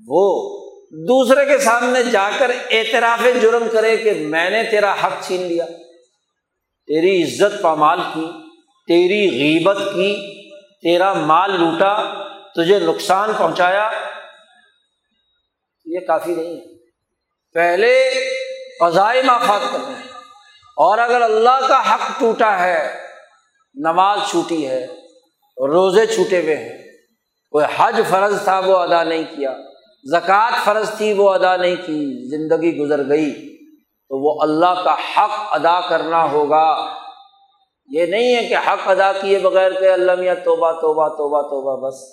[0.08, 0.50] وہ
[0.92, 5.66] دوسرے کے سامنے جا کر اعتراف جرم کرے کہ میں نے تیرا حق چھین لیا،
[6.88, 8.28] تیری عزت پامال کی،
[8.88, 10.44] تیری غیبت کی،
[10.82, 12.24] تیرا مال لوٹا،
[12.56, 13.90] تجھے نقصان پہنچایا۔
[15.86, 16.78] یہ کافی نہیں۔ ہے
[17.54, 18.14] پہلے
[18.80, 19.94] فضائے مافات کرنے
[20.78, 23.00] اور اگر اللہ کا حق ٹوٹا ہے،
[23.76, 24.86] نماز چھوٹی ہے،
[25.58, 26.83] روزے چھوٹے ہوئے ہیں
[27.54, 29.58] کوئی حج فرض تھا وہ ادا نہیں کیا،
[30.12, 35.32] زکوٰۃ فرض تھی وہ ادا نہیں کی، زندگی گزر گئی۔ تو وہ اللہ کا حق
[35.32, 36.94] ادا کرنا ہوگا۔
[37.86, 41.88] یہ نہیں ہے کہ حق ادا کیے بغیر کہ اللہ میاں توبہ توبہ توبہ توبہ،
[41.88, 42.04] بس۔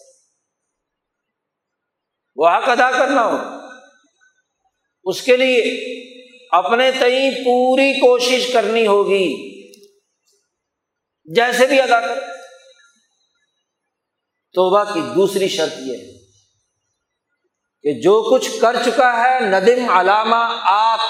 [2.36, 3.36] وہ حق ادا کرنا ہو۔
[5.04, 5.84] اس کے لیے
[6.52, 9.60] اپنے تئیں پوری کوشش کرنی ہوگی۔
[11.24, 12.39] جیسے بھی ادا کر
[14.54, 16.18] توبہ کی دوسری شرط یہ ہے
[17.82, 21.00] کہ جو کچھ کر چکا ہے، ندم، علامہ، آت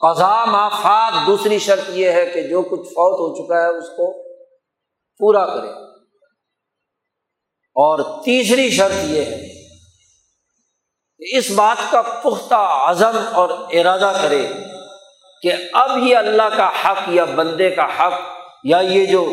[0.00, 4.22] قضا مافات، دوسری شرط یہ ہے کہ جو کچھ فوت ہو چکا ہے، اس کو
[5.20, 5.68] پورا کرے۔
[7.76, 9.48] اور تیسری شرط یہ ہے
[11.18, 14.48] کہ اس بات کا پختہ عزم اور ارادہ کرے
[15.42, 18.12] کہ اب یہ اللہ کا حق یا بندے کا حق
[18.64, 19.24] یا یہ جو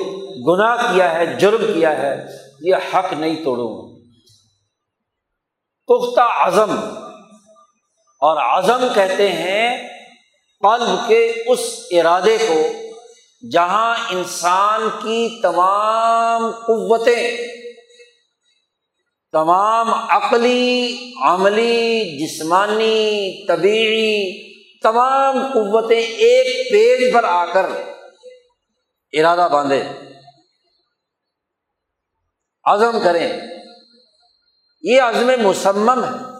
[0.48, 3.96] گناہ کیا ہے، جرم کیا ہے یہ حق نہیں توڑوں۔ گا
[5.88, 6.72] پختہ عزم
[8.20, 9.88] اور عزم کہتے ہیں
[10.60, 11.60] قلب کے اس
[11.92, 12.62] ارادے کو
[13.52, 17.38] جہاں انسان کی تمام قوتیں،
[19.32, 24.46] تمام عقلی، عملی، جسمانی، طبیعی،
[24.80, 27.66] تمام قوتیں ایک پیج پر آ کر
[29.14, 29.84] ارادہ باندھے۔
[32.66, 33.42] عزم کریں۔
[34.82, 36.36] یہ عزم مسمم ہے۔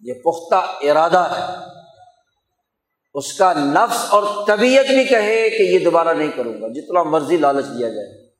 [0.00, 1.70] یہ پختہ ارادہ ہے۔
[3.14, 7.36] اس کا نفس اور طبیعت بھی کہے کہ یہ دوبارہ نہیں کروں گا، جتنا مرضی
[7.36, 8.30] لالچ دیا جائے۔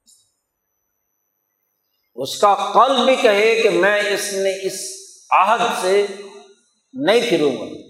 [2.14, 4.72] اس کا قلب بھی کہے کہ میں اس نے اس
[5.30, 6.06] عہد سے
[6.92, 7.80] نہیں پھروں گا۔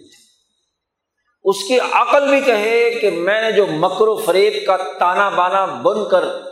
[1.44, 5.64] اس کی عقل بھی کہے کہ میں نے جو مکر و فریب کا تانا بانا
[5.64, 6.49] بن کر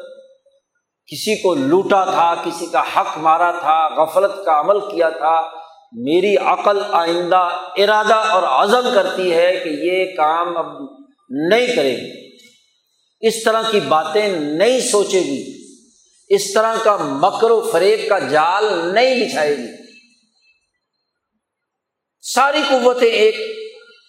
[1.12, 5.40] کسی کو لوٹا تھا، کسی کا حق مارا تھا، غفلت کا عمل کیا تھا،
[5.92, 10.66] میری عقل آئندہ ارادہ اور عزم کرتی ہے کہ یہ کام اب
[11.30, 12.36] نہیں کرے گی۔
[13.20, 15.58] اس طرح کی باتیں نہیں سوچے گی۔
[16.28, 19.66] اس طرح کا مکر و فریب کا جال نہیں بچھائے گی۔
[22.22, 23.36] ساری قوتیں ایک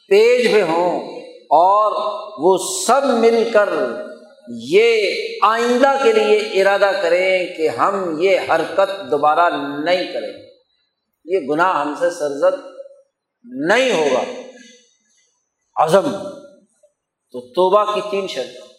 [0.09, 1.91] پیج پہ ہوں اور
[2.37, 2.57] وہ
[2.87, 3.69] سب مل کر
[4.49, 9.49] یہ آئندہ کے لیے ارادہ کریں کہ ہم یہ حرکت دوبارہ
[9.85, 10.49] نہیں کریں۔
[11.25, 12.65] یہ گناہ ہم سے سرزد
[13.43, 14.23] نہیں ہوگا۔
[15.83, 16.11] عزم،
[17.31, 18.69] تو توبہ کی تین شرط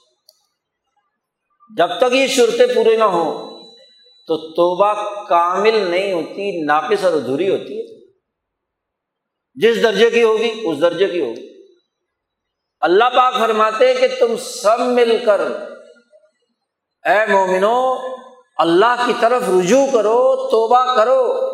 [1.77, 3.51] جب تک یہ صورتیں پورے نہ ہوں،
[4.27, 4.93] تو توبہ
[5.29, 8.07] کامل نہیں ہوتی، ناقص اور ادھوری ہوتی ہے۔
[9.55, 11.50] جس درجے کی ہوگی، اس درجے کی ہوگی۔
[12.81, 15.41] اللہ پاک فرماتے کہ تم سب مل کر،
[17.05, 17.97] اے مومنو،
[18.57, 21.51] اللہ کی طرف رجوع کرو، توبہ کرو۔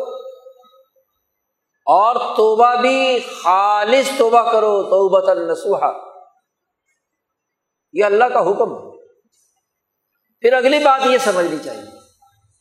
[1.85, 5.91] اور توبہ بھی خالص توبہ کرو توبت النسوحا
[7.93, 8.97] یہ اللہ کا حکم ہے۔
[10.41, 11.85] پھر اگلی بات یہ سمجھنی چاہیے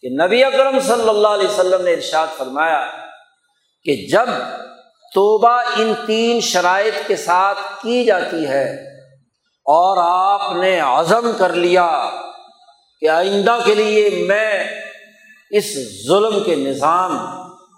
[0.01, 2.87] کہ نبی اکرم صلی اللہ علیہ وسلم نے ارشاد فرمایا
[3.85, 4.27] کہ جب
[5.15, 8.97] توبہ ان تین شرائط کے ساتھ کی جاتی ہے۔
[9.65, 12.11] اور آپ نے عزم کر لیا
[13.01, 14.65] کہ آئندہ کے لیے میں
[15.51, 15.75] اس
[16.07, 17.19] ظلم کے نظام،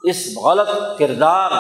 [0.03, 1.51] اس غلط کردار،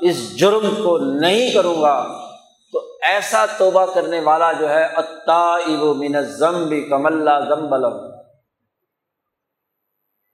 [0.00, 2.24] اس جرم کو نہیں کروں گا۔
[2.72, 8.10] تو ایسا توبہ کرنے والا جو ہے اتا من ضمبی کم اللہ ضمبلم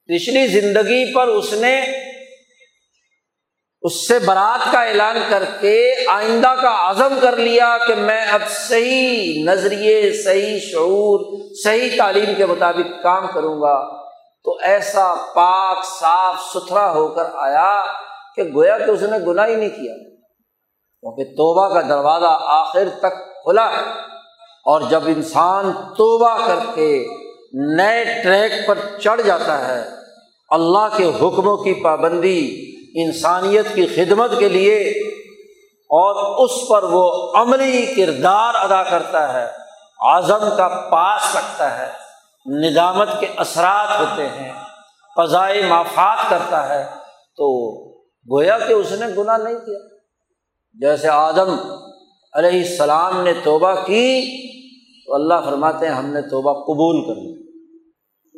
[0.07, 1.81] پچھلی زندگی پر اس نے
[3.83, 8.41] اس سے برات کا اعلان کر کے آئندہ کا عزم کر لیا کہ میں اب
[8.51, 14.01] صحیح نظریے، صحیح شعور، صحیح تعلیم کے مطابق کام کروں گا۔
[14.45, 17.85] تو ایسا پاک، صاف ستھرا ہو کر آیا
[18.37, 19.95] کہ گویا کہ اس نے گناہ ہی نہیں کیا۔
[21.01, 23.91] کیونکہ توبہ کا دروازہ آخر تک کھلا ہے۔
[24.65, 27.07] اور جب انسان توبہ کر کے
[27.53, 29.89] نئے ٹریک پر چڑھ جاتا ہے،
[30.49, 34.81] اللہ کے حکموں کی پابندی انسانیت کی خدمت کے لیے
[35.91, 39.47] اور اس پر وہ عملی کردار ادا کرتا ہے
[40.01, 41.89] اعظم کا پاس رکھتا ہے،
[42.47, 44.53] ندامت کے اثرات ہوتے ہیں
[45.17, 46.85] فضائے مافات کرتا ہے،
[47.37, 47.49] تو
[48.29, 49.79] گویا کہ اس نے گناہ نہیں کیا۔
[50.75, 51.55] جیسے آدم
[52.33, 54.21] علیہ السلام نے توبہ کی
[55.07, 57.50] تو اللہ فرماتے ہیں ہم نے توبہ قبول کر لی۔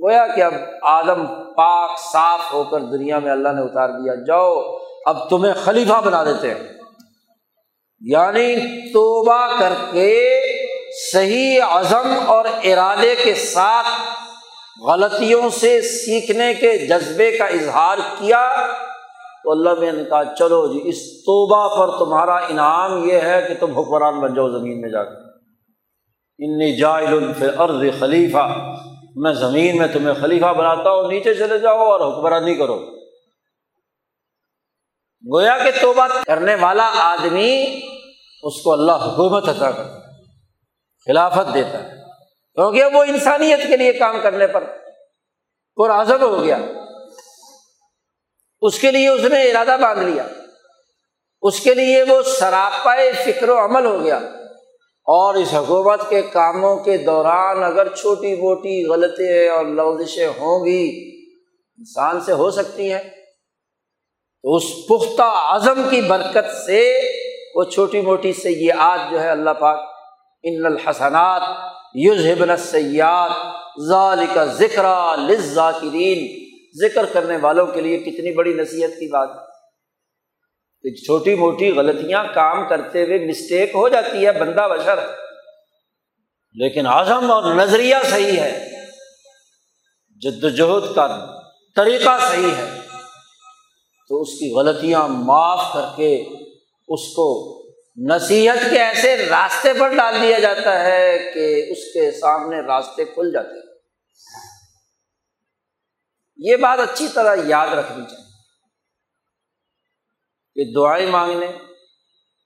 [0.03, 4.63] گویا کہ اب آدم پاک صاف ہو کر دنیا میں اللہ نے اتار دیا۔ جاؤ،
[5.07, 6.61] اب تمہیں خلیفہ بنا دیتے ہیں۔
[8.01, 8.57] یعنی
[8.93, 10.41] توبہ کر کے
[11.13, 13.87] صحیح عزم اور ارادے کے ساتھ
[14.87, 18.67] غلطیوں سے سیکھنے کے جذبے کا اظہار کیا
[19.45, 23.55] تو اللہ میں نے کہا، چلو جی اس توبہ پر تمہارا انعام یہ ہے کہ
[23.61, 25.15] تم حکمران بن جاؤ زمین میں جا کے۔
[26.39, 28.75] انی جائل فی عرض خلیفہ۔
[29.17, 33.03] میں زمین میں تمہیں خلیفہ بناتا ہوں، نیچے چلے جاؤ اور حکمرانی کرو۔
[35.35, 37.81] گویا کہ توبہ کرنے والا آدمی
[38.43, 39.99] اس کو اللہ حکومت عطا کرتا
[41.07, 42.03] خلافت دیتا ہے۔
[42.55, 44.65] کیونکہ وہ انسانیت کے لیے کام کرنے پر
[45.77, 46.59] پرعزم ہو گیا۔
[48.61, 50.25] اس کے لیے اس نے ارادہ باندھ لیا۔
[51.43, 54.19] اس کے لیے وہ سراپائے فکر و عمل ہو گیا۔
[55.07, 60.85] اور اس حکومت کے کاموں کے دوران اگر چھوٹی موٹی غلطیں اور لغزشیں ہوں گی
[61.79, 66.83] انسان سے ہو سکتی ہیں، تو اس پختہ عزم کی برکت سے
[67.55, 69.81] وہ چھوٹی موٹی سیاحت جو ہے اللہ پاک،
[70.45, 71.43] ان الحسنات
[71.95, 74.87] یوز ہبن سیاحت ظال کا ذکر
[75.19, 76.27] لذاکرین
[76.81, 79.29] ذکر کرنے والوں کے لیے کتنی بڑی نصیحت کی بات
[80.83, 85.07] کہ چھوٹی موٹی غلطیاں کام کرتے ہوئے مسٹیک ہو جاتی ہے، بندہ بشر۔
[86.55, 88.69] لیکن اعظم اور نظریہ صحیح ہے۔
[90.21, 91.27] جد وجہد کا
[91.77, 92.79] طریقہ صحیح ہے۔
[94.09, 96.25] تو اس کی غلطیاں معاف کر کے
[96.89, 97.59] اس کو
[98.11, 103.33] نصیحت کے ایسے راستے پر ڈال دیا جاتا ہے کہ اس کے سامنے راستے کھل
[103.33, 103.75] جاتے ہیں۔
[106.37, 108.32] یہ بات اچھی طرح یاد رکھنی چاہیے۔
[110.55, 111.47] کہ دعائیں مانگنے،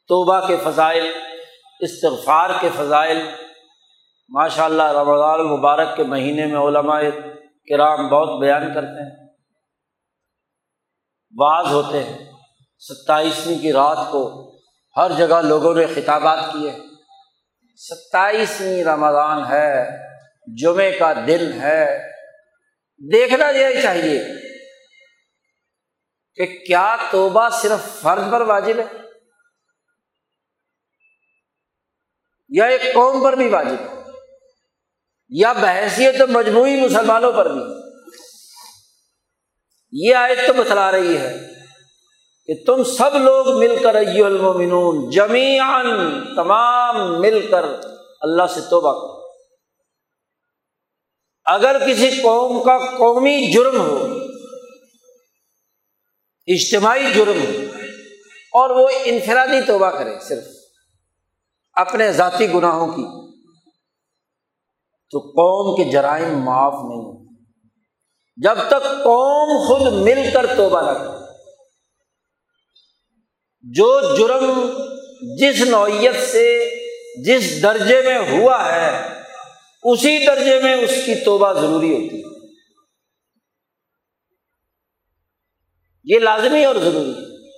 [0.09, 1.13] توبہ کے فضائل،
[1.81, 3.27] استغفار کے فضائل۔
[4.29, 7.01] ماشاء اللہ رمضان المبارک کے مہینے میں علماء
[7.69, 9.27] کرام بہت بیان کرتے ہیں۔
[11.39, 12.33] بعض ہوتے ہیں،
[12.79, 14.53] ستائیسویں کی رات کو
[14.97, 16.73] ہر جگہ لوگوں نے خطابات کیے۔
[17.77, 19.99] ستائیسویں رمضان ہے
[20.57, 21.99] جمعے کا دن ہے،
[23.13, 24.46] دیکھنا یہ چاہیے۔
[26.37, 28.99] کہ کیا توبہ صرف فرض پر واجب ہے؟
[32.49, 34.03] یا ایک قوم پر بھی واجب ہے؟
[35.29, 37.61] یا بحثیت مجموعی مسلمانوں پر بھی؟
[39.93, 41.39] یہ آیت تو بتلا رہی ہے
[42.47, 45.87] کہ تم سب لوگ مل کر المومنون جمیان
[46.37, 47.65] تمام مل کر
[48.21, 49.17] اللہ سے توبہ کرو۔
[51.45, 54.16] اگر کسی قوم کا قومی جرم ہو
[56.47, 57.77] اجتماعی جرم ہو
[58.53, 60.45] اور وہ انفرادی توبہ کرے صرف
[61.73, 63.37] اپنے ذاتی گناہوں کی
[65.11, 67.35] تو قوم کے جرائم معاف نہیں ہوتے
[68.37, 71.27] جب تک قوم خود مل کر توبہ نہ کرے۔
[73.63, 74.71] جو جرم
[75.39, 76.71] جس نوعیت سے
[77.25, 79.09] جس درجے میں ہوا ہے،
[79.83, 82.26] اسی درجے میں اس کی توبہ ضروری ہوتی ہے۔
[86.07, 87.51] یہ لازمی اور ضروری ہے۔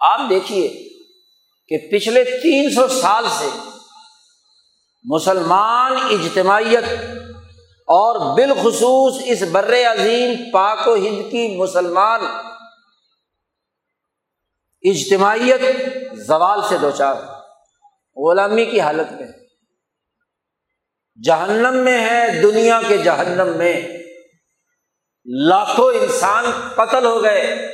[0.00, 0.68] آپ دیکھیے
[1.68, 3.48] کہ پچھلے تین سو سال سے
[5.04, 6.84] مسلمان اجتماعیت
[7.80, 12.20] اور بالخصوص اس بر عظیم پاک و ہند کی مسلمان
[14.82, 15.60] اجتماعیت
[16.26, 17.14] زوال سے دو چار
[18.16, 19.28] غلامی کی حالت میں
[21.24, 23.97] جہنم میں ہے، دنیا کے جہنم میں۔
[25.36, 27.72] لاکھوں انسان قتل ہو گئے۔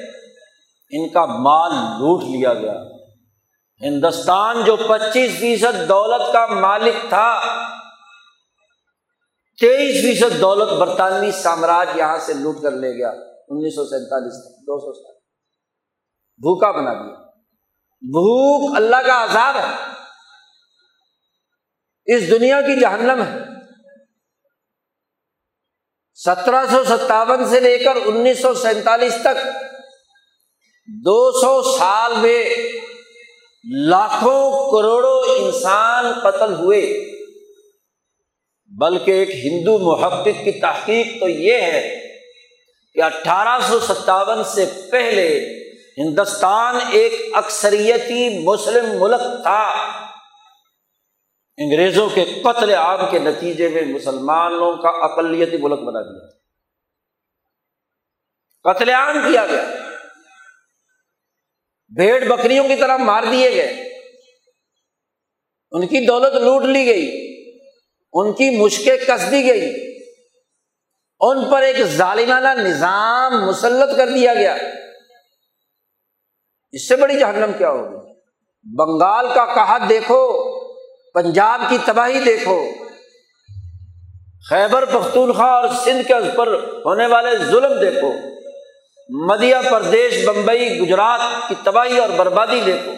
[0.90, 2.74] ان کا مال لوٹ لیا گیا۔
[3.80, 7.40] ہندوستان جو پچیس فیصد دولت کا مالک تھا،
[9.60, 13.08] تیئیس فیصد دولت برطانوی سامراج یہاں سے لوٹ کر لے گیا۔
[13.48, 15.14] انیس سو سینتالیس تک، دو سو سال۔
[16.36, 17.20] بھوکا بنا دیا۔
[18.00, 19.76] بھوک اللہ کا عذاب ہے۔
[22.04, 23.53] اس دنیا کی جہنم ہے۔
[26.14, 29.46] سترہ سو ستاون سے لے کر انیس سو سینتالیس تک
[31.04, 32.44] دو سو سال میں
[33.70, 37.04] لاکھوں کروڑوں انسان قتل ہوئے۔
[38.80, 42.00] بلکہ ایک ہندو محقق کی تحقیق تو یہ ہے
[42.94, 45.46] کہ اٹھارہ سو ستاون سے پہلے
[45.98, 49.74] ہندوستان ایک اکثریتی مسلم ملک تھا۔
[51.58, 56.30] انگریزوں کے قتل عام کے نتیجے میں مسلمانوں کا اقلیتی ملک بنا دیا۔
[58.72, 59.64] قتل عام کیا گیا۔
[61.96, 63.88] بھیڑ بکریوں کی طرح مار دیے گئے۔
[65.70, 67.34] ان کی دولت لوٹ لی گئی۔
[68.12, 69.94] ان کی مشکیں کس دی گئی۔
[71.20, 74.56] ان پر ایک ظالمانہ نظام مسلط کر دیا گیا۔
[76.72, 78.12] اس سے بڑی جہنم کیا ہوگی؟
[78.76, 80.43] بنگال کا کہا دیکھو۔
[81.14, 82.64] پنجاب کی تباہی دیکھو۔
[84.50, 86.46] خیبر، پختونخوا اور سندھ کے اس پر
[86.84, 88.12] ہونے والے ظلم دیکھو۔
[89.08, 92.92] مدھیہ پردیش، بمبئی، گجرات کی تباہی اور بربادی دیکھو۔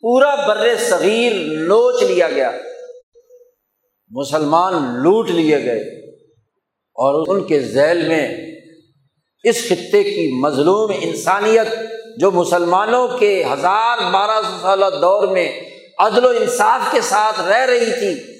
[0.00, 2.50] پورا بر صغیر لوچ لیا گیا۔
[4.10, 6.06] مسلمان لوٹ لیے گئے۔
[6.94, 8.36] اور ان کے ذیل میں
[9.44, 11.66] اس خطے کی مظلوم انسانیت
[12.18, 17.66] جو مسلمانوں کے ہزار بارہ سو سالہ دور میں عدل و انصاف کے ساتھ رہ
[17.66, 18.38] رہی تھی،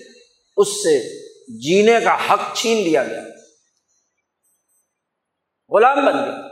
[0.57, 1.27] اس سے
[1.59, 3.23] جینے کا حق چھین لیا گیا۔
[5.69, 6.49] غلام بن گیا۔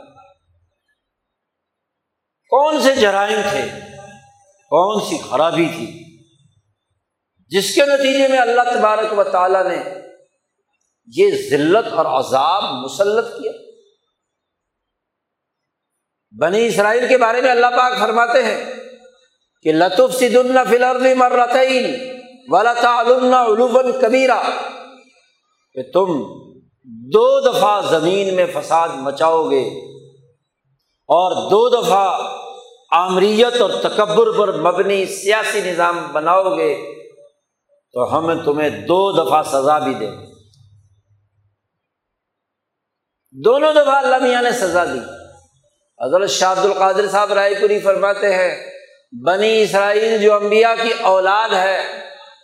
[2.49, 3.67] کون سے جرائم تھے؟
[4.69, 6.17] کون سی خرابی تھی؟
[7.47, 9.83] جس کے نتیجے میں اللہ تبارک و تعالیٰ نے
[11.17, 13.51] یہ ذلت اور عذاب مسلط کیا۔
[16.41, 18.84] بنی اسرائیل کے بارے میں اللہ پاک فرماتے ہیں
[19.65, 22.09] کہ لطف سد اللہ فلر مرتعین
[22.49, 24.41] والا تعلوم کبیرا
[25.73, 26.23] کہ تم
[26.83, 29.63] دو دفعہ زمین میں فساد مچاؤ گے
[31.09, 32.31] اور دو دفعہ
[32.91, 36.95] آمریت اور تکبر پر مبنی سیاسی نظام بناؤ گے،
[37.93, 40.25] تو ہم تمہیں دو دفعہ سزا بھی دیں گے۔
[43.31, 44.99] دونوں دفعہ اللہ میاں نے سزا دی۔
[46.05, 48.74] حضرت شاہد القادر صاحب رائے پوری فرماتے ہیں
[49.23, 51.81] بنی اسرائیل جو امبیا کی اولاد ہے،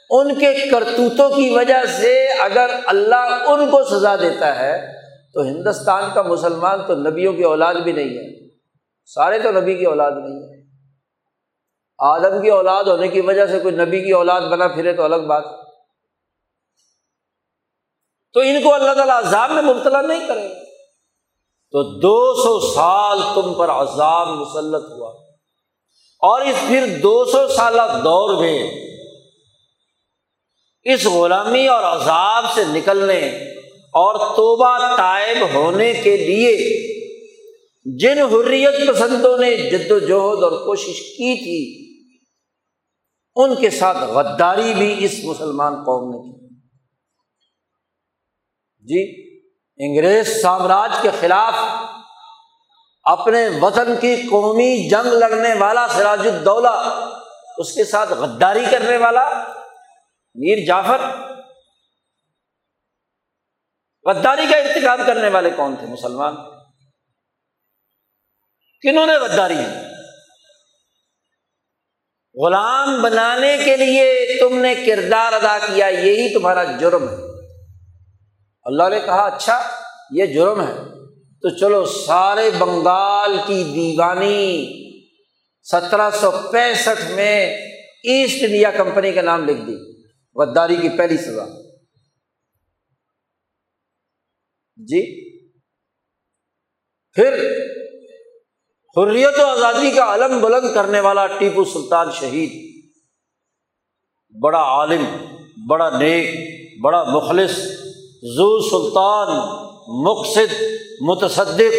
[0.10, 4.88] ان کے کرتوتوں کی وجہ سے اگر اللہ ان کو سزا دیتا ہے،
[5.34, 8.50] تو ہندوستان کا مسلمان تو نبیوں کی اولاد بھی نہیں ہے۔
[9.06, 10.62] سارے تو نبی کی اولاد نہیں ہے۔
[11.98, 15.16] آدم کی اولاد ہونے کی وجہ سے کوئی نبی کی اولاد بنا پھرے تو الگ
[15.16, 15.44] بات
[18.34, 20.48] تو ان کو اللہ تعالیٰ عذاب میں مبتلا نہیں کرے
[21.72, 25.21] تو دو سو سال تم پر عذاب مسلط ہوا۔
[26.22, 28.72] اور اس پھر دو سو سالہ دور میں
[30.84, 33.28] اس غلامی اور عذاب سے نکلنے
[33.94, 36.82] اور توبہ طائب ہونے کے لیے
[37.86, 41.62] جن حریت پسندوں نے جد و جہد اور کوشش کی تھی،
[43.36, 46.48] ان کے ساتھ غداری بھی اس مسلمان قوم نے کی۔
[48.84, 49.02] جی
[49.80, 51.54] انگریز سامراج کے خلاف
[53.04, 57.10] اپنے وطن کی قومی جنگ لڑنے والا، سراج الدولہ،
[57.58, 59.30] اس کے ساتھ غداری کرنے والا،
[60.36, 61.02] میر جعفر۔
[64.04, 66.36] غداری کا ارتقاب کرنے والے کون تھے؟ مسلمان۔
[68.82, 69.58] کنہوں نے غداری
[72.44, 77.16] غلام بنانے کے لیے تم نے کردار ادا کیا، یہی تمہارا جرم ہے۔
[78.64, 79.62] اللہ نے کہا اچھا
[80.12, 80.91] یہ جرم ہے۔
[81.42, 84.68] تو چلو سارے بنگال کی دیوانی
[85.64, 87.58] سترہ سو پینسٹھ میں
[88.04, 90.04] ایسٹ انڈیا کمپنی کا نام لکھ دی،
[90.36, 91.46] غداری کی پہلی سزا۔
[94.76, 95.32] جی؟
[97.14, 97.34] پھر
[98.98, 102.84] حریت و آزادی کا علم بلند کرنے والا ٹیپو سلطان شہید۔
[104.44, 105.06] بڑا عالم،
[105.68, 106.30] بڑا نیک،
[106.84, 107.52] بڑا مخلص
[108.36, 109.61] زو سلطان
[109.92, 110.62] مقصد،
[111.02, 111.76] متصدق،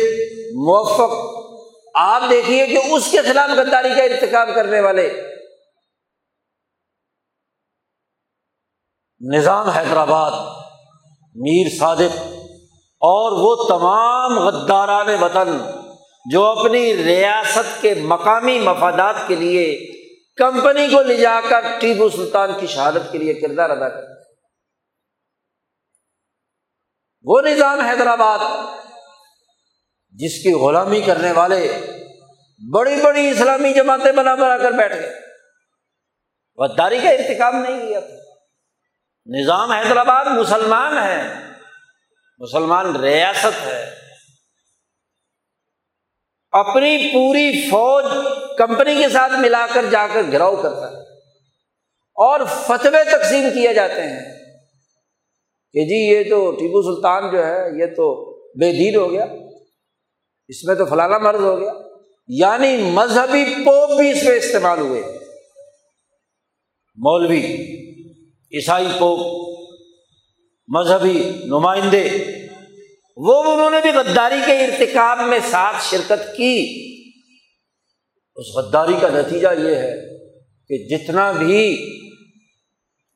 [0.55, 1.13] موفق۔
[1.95, 5.23] آپ دیکھیے کہ اس کے خلاف غداری کا ارتقاب کرنے والے۔
[9.21, 10.31] نظام حیدرآباد،
[11.35, 12.17] میر صادق
[13.01, 15.59] اور وہ تمام غداران وطن
[16.31, 19.93] جو اپنی ریاست کے مقامی مفادات کے لیے
[20.37, 24.12] کمپنی کو لے جا کر ٹیپو سلطان کی شہادت کے لیے کردار ادا کرتے
[27.25, 28.39] وہ نظام حیدرآباد
[30.09, 31.79] جس کی غلامی کرنے والے
[32.75, 35.15] بڑی بڑی اسلامی جماعتیں بنا بنا کر بیٹھ گئے۔
[36.57, 38.15] غداری کا انتخاب نہیں کیا تھا۔
[39.27, 41.35] نظام حیدرآباد مسلمان ہے۔
[42.39, 43.95] مسلمان ریاست ہے۔
[46.51, 48.05] اپنی پوری فوج
[48.59, 51.19] کمپنی کے ساتھ ملا کر جا کر گراؤ کرتا ہے۔
[52.15, 54.42] اور فتوے تقسیم کیے جاتے ہیں۔
[55.75, 58.09] کہ جی یہ تو ٹیپو سلطان جو ہے یہ تو
[58.61, 59.25] بے دین ہو گیا،
[60.49, 61.73] اس میں تو فلانا مرض ہو گیا
[62.29, 65.03] یعنی مذہبی پوپ بھی اس میں استعمال ہوئے۔
[66.99, 67.41] مولوی،
[68.53, 69.21] عیسائی پوپ،
[70.69, 72.09] مذہبی نمائندے،
[73.17, 76.57] وہ انہوں نے بھی غداری کے ارتکاب میں ساتھ شرکت کی۔
[78.37, 79.93] اس غداری کا نتیجہ یہ ہے
[80.69, 81.65] کہ جتنا بھی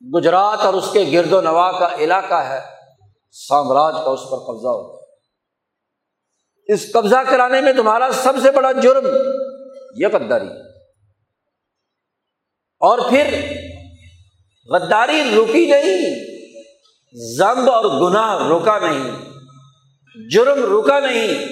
[0.01, 2.59] گجرات اور اس کے گرد و نواح کا علاقہ ہے،
[3.35, 4.95] سامراج کا اس پر قبضہ ہو
[6.69, 9.07] اس قبضہ کرانے میں تمہارا سب سے بڑا جرم
[9.95, 10.49] یہ غداری
[12.81, 13.35] اور پھر
[14.69, 16.15] غداری رکی نہیں
[17.15, 19.11] زمب اور گناہ رکا نہیں،
[20.15, 21.45] جرم رکا نہیں،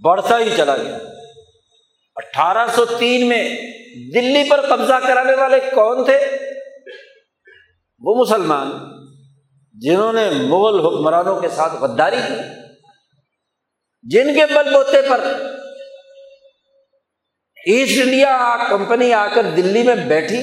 [0.00, 0.98] بڑھتا ہی چلا گیا۔
[2.16, 3.42] اٹھارہ سو تین میں
[4.14, 6.18] دلی پر قبضہ کرانے والے کون تھے؟
[8.02, 8.70] وہ مسلمان
[9.74, 12.34] جنہوں نے مغل حکمرانوں کے ساتھ غداری کی،
[14.02, 15.20] جن کے بل بوتے پر
[17.66, 20.38] ایسٹ انڈیا کمپنی آ کر دلی میں بیٹھی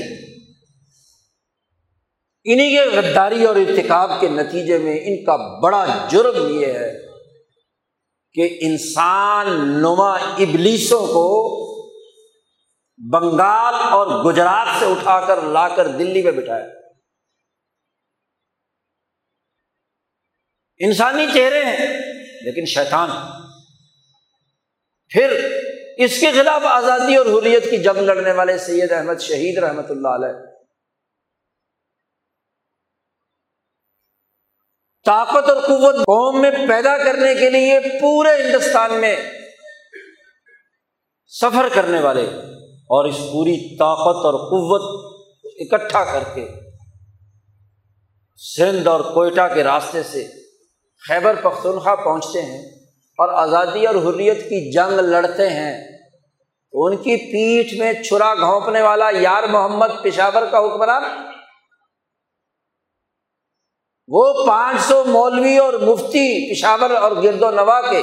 [2.45, 6.91] انہیں کے غداری اور ارتکاب کے نتیجے میں ان کا بڑا جرم یہ ہے
[8.33, 9.47] کہ انسان
[9.81, 11.27] نما ابلیسوں کو
[13.13, 16.82] بنگال اور گجرات سے اٹھا کر لا کر دلی میں بٹھایا۔
[20.79, 21.87] انسانی چہرے ہیں،
[22.41, 23.09] لیکن شیطان
[25.11, 25.33] پھر
[25.97, 30.07] اس کے خلاف آزادی اور حریت کی جنگ لڑنے والے سید احمد شہید رحمت اللہ
[30.07, 30.51] علیہ۔
[35.05, 39.15] طاقت اور قوت قوم میں پیدا کرنے کے لیے پورے ہندوستان میں
[41.31, 42.23] سفر کرنے والے
[42.95, 44.85] اور اس پوری طاقت اور قوت
[45.55, 46.47] اکٹھا کر کے
[48.37, 50.42] سندھ اور کوئٹہ کے راستے سے
[51.07, 52.65] خیبر پختونخوا پہنچتے ہیں
[53.17, 55.97] اور آزادی اور حریت کی جنگ لڑتے ہیں
[56.71, 61.03] تو ان کی پیٹھ میں چھرا گھونپنے والا یار محمد پشاور کا حکمران؟
[64.07, 68.01] وہ پانچ سو مولوی اور مفتی پشاور اور گرد و نوا کے،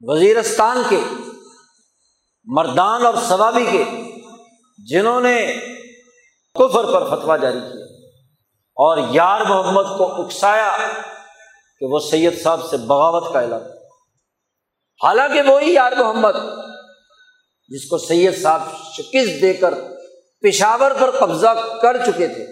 [0.00, 1.00] وزیرستان کے،
[2.44, 3.84] مردان اور ثوابی کے،
[4.86, 5.56] جنہوں نے
[6.54, 7.83] کفر پر فتوا جاری کیا۔
[8.76, 10.76] اور یار محمد کو اکسایا
[11.80, 13.62] کہ وہ سید صاحب سے بغاوت کا اعلان
[15.04, 16.36] حالانکہ وہی یار محمد
[17.68, 18.60] جس کو سید صاحب
[18.92, 19.74] شکست دے کر
[20.42, 22.46] پشاور پر قبضہ کر چکے تھے۔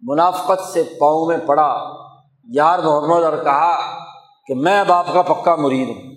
[0.00, 1.92] منافقت سے پاؤں میں پڑا
[2.52, 4.04] یار محمد اور کہا
[4.46, 6.14] کہ میں اب آپ کا پکا مرید ہوں۔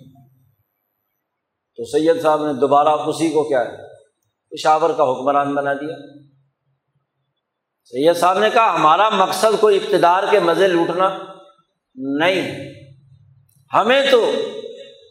[1.76, 3.76] تو سید صاحب نے دوبارہ اسی کو کیا ہے؟
[4.50, 6.17] پشاور کا حکمران بنا دیا۔
[7.90, 11.18] سید صاحب نے کہا، ہمارا مقصد کوئی اقتدار کے مزے لوٹنا
[11.94, 12.72] نہیں۔
[13.74, 14.30] ہمیں تو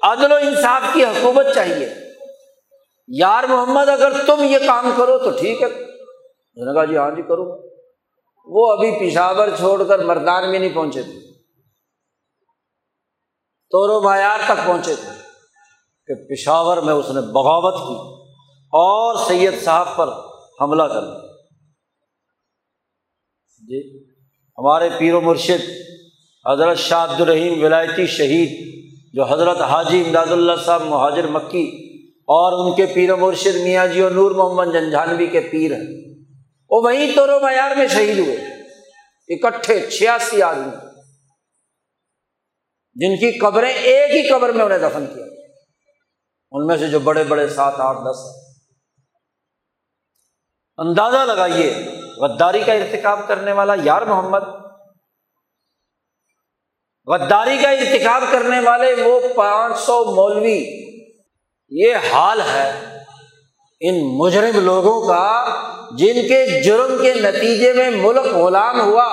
[0.01, 1.89] عدل و انصاف کی حکومت چاہیے۔
[3.07, 5.67] یار محمد، اگر تم یہ کام کرو تو ٹھیک ہے۔
[6.65, 7.69] نے کہا جی ہاں جی کروں۔
[8.45, 11.34] وہ ابھی پشاور چھوڑ کر مردان میں نہیں پہنچے تھے۔
[13.69, 15.09] تو معیار تک پہنچے تھے
[16.07, 18.25] کہ پشاور میں اس نے بغاوت کی
[18.65, 20.09] اور سید صاحب پر
[20.61, 21.26] حملہ کر دیا۔
[23.68, 23.80] جی
[24.57, 25.63] ہمارے پیر و مرشد
[26.45, 28.51] حضرت شاہ عبد الرحیم ولایتی شہید،
[29.13, 31.65] جو حضرت حاجی امداد اللہ صاحب مہاجر مکی
[32.28, 35.88] اور ان کے پیر و مرشد میاں جی اور نور محمد جنجھانوی کے پیر ہیں،
[36.72, 38.36] وہ وہیں تورو معیار میں شہید ہوئے،
[39.30, 40.72] اکٹھے چھیاسی آدمی،
[42.95, 45.26] جن کی قبریں ایک ہی قبر میں انہیں دفن کیا۔
[46.51, 48.26] ان میں سے جو بڑے بڑے سات آٹھ دس
[50.80, 51.74] اندازہ لگائیے
[52.22, 54.45] غداری کا ارتکاب کرنے والا یار محمد،
[57.07, 60.63] غداری کا ارتکاب کرنے والے وہ پانچ سو مولوی،
[61.70, 62.97] یہ حال ہے
[63.80, 65.45] ان مجرم لوگوں کا
[65.97, 69.07] جن کے جرم کے نتیجے میں ملک غلام ہوا۔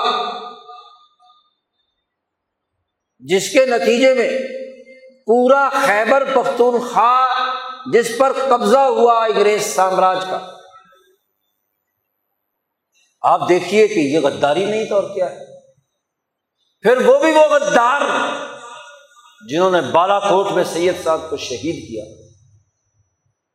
[3.19, 4.29] جس کے نتیجے میں
[5.25, 7.25] پورا خیبر پختونخوا،
[7.93, 10.39] جس پر قبضہ ہوا انگریز سامراج کا۔
[13.27, 15.45] آپ دیکھیے کہ یہ غداری نہیں تو اور کیا ہے۔
[16.81, 18.01] پھر وہ بھی وہ غدار
[19.49, 22.03] جنہوں نے بالا کوٹ میں سید صاحب کو شہید کیا۔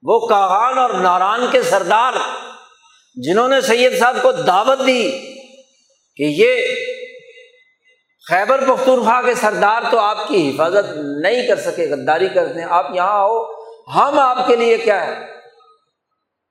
[0.02, 2.12] وہ کاغان اور ناران کے سردار
[3.14, 5.34] جنہوں نے سید صاحب کو دعوت دی
[6.16, 6.66] کہ یہ
[8.28, 12.86] خیبر پختونخوا کے سردار تو آپ کی حفاظت نہیں کر سکے، غداری کرتے ہیں آپ
[12.94, 13.44] یہاں آؤ،
[13.94, 15.39] ہم آپ کے لیے کیا ہے؟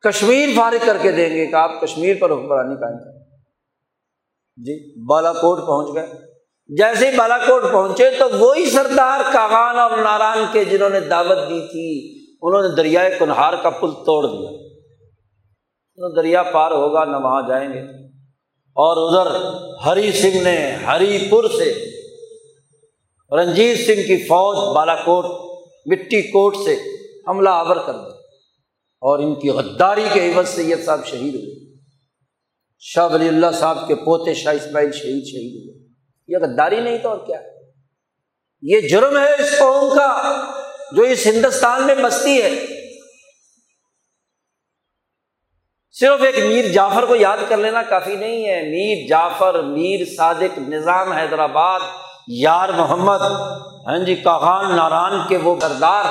[0.02, 3.20] کشمیر فارغ کر کے دیں گے کہ آپ کشمیر پر حکمرانی قائم کریں۔
[4.58, 6.30] جی بالا کوٹ پہنچ گئے۔
[6.68, 11.50] جیسے ہی بالا کوٹ پہنچے تو وہی سردار کاغان اور ناران کے جنہوں نے دعوت
[11.50, 14.70] دی تھی انہوں نے دریائے کنہار کا پل توڑ دیا۔
[16.16, 17.80] دریا پار ہوگا نہ وہاں جائیں گے۔
[18.70, 19.54] اور ادھر
[19.86, 21.86] ہری سنگھ نے ہری پور سے
[23.32, 25.26] رنجیت سنگھ کی فوج بالا کوٹ
[25.86, 26.78] مٹی کوٹ سے
[27.28, 28.19] حملہ آور کر دیا
[29.02, 31.78] اور ان کی غداری کے عوض سے یہ صاحب شہید ہوئے۔
[32.80, 35.90] شاہ ولی اللہ صاحب کے پوتے شاہ اسماعیل شہید شہید ہوئے۔
[36.28, 37.42] یہ غداری نہیں تو اور کیا؟
[38.62, 40.42] یہ جرم ہے اس قوم کا
[40.92, 42.66] جو اس ہندوستان میں مستی ہے۔
[45.92, 50.60] صرف ایک میر جعفر کو یاد کر لینا کافی نہیں ہے۔ میر جعفر، میر صادق،
[50.60, 51.80] نظام حیدرآباد،
[52.28, 53.22] یار محمد
[53.88, 56.06] ہاں جی کاغان، ناران کے وہ کردار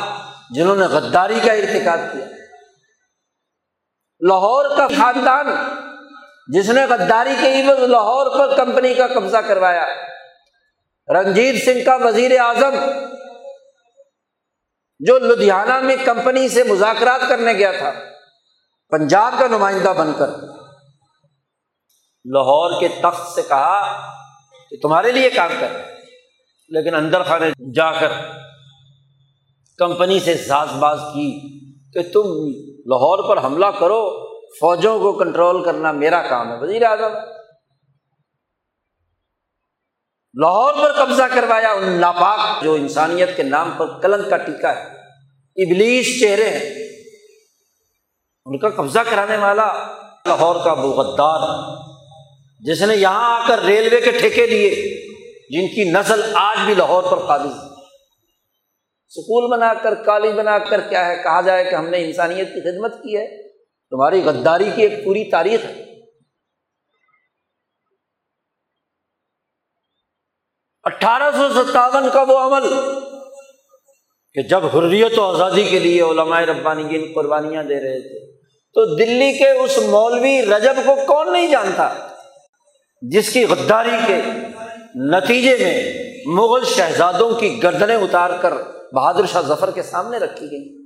[0.51, 2.38] جنہوں نے غداری کا ارتقاب کیا۔
[4.21, 5.47] لاہور کا خاندان،
[6.49, 9.85] جس نے غداری کے عوض لاہور پر کمپنی کا قبضہ کروایا۔
[11.09, 12.75] رنجیت سنگھ کا وزیر اعظم،
[15.01, 17.93] جو لدھیانہ میں کمپنی سے مذاکرات کرنے گیا تھا،
[18.93, 20.29] پنجاب کا نمائندہ بن کر۔
[22.25, 23.81] لاہور کے تخت سے کہا
[24.71, 25.77] کہ تمہارے لیے کام کر،
[26.71, 28.13] لیکن اندر خانے جا کر
[29.79, 31.31] کمپنی سے ساز باز کی
[31.93, 32.27] کہ تم
[32.89, 34.29] لاہور پر حملہ کرو،
[34.61, 37.15] فوجوں کو کنٹرول کرنا میرا کام ہے، وزیر اعظم۔
[40.35, 44.83] لاہور پر قبضہ کروایا ان ناپاک جو انسانیت کے نام پر کلنگ کا ٹیکا ہے،
[45.57, 46.89] ابلیس چہرے ہیں۔
[48.47, 49.73] ان کا قبضہ کرانے والا
[50.27, 51.43] لاہور کا غدار،
[52.61, 54.71] جس نے یہاں آ کر ریلوے کے ٹھیکے لیے
[55.51, 57.68] جن کی نسل آج بھی لاہور پر قابض ہے۔
[59.09, 62.61] سکول بنا کر، کالج بنا کر کیا ہے؟ کہا جائے کہ ہم نے انسانیت کی
[62.61, 63.49] خدمت کی ہے۔
[63.91, 65.85] تمہاری غداری کی ایک پوری تاریخ ہے۔
[70.83, 72.69] اٹھارہ سو ستاون کا وہ عمل
[74.35, 78.37] کہ جب حریت و آزادی کے لیے علماء ربانی کی قربانیاں دے رہے تھے،
[78.75, 82.09] تو دلی کے اس مولوی رجب کو کون نہیں جانتا؟
[83.03, 84.21] جس کی غداری کے
[84.95, 85.93] نتیجے میں
[86.27, 90.79] مغل شہزادوں کی گردنیں اتار کر بہادر شاہ ظفر کے سامنے رکھی گئی۔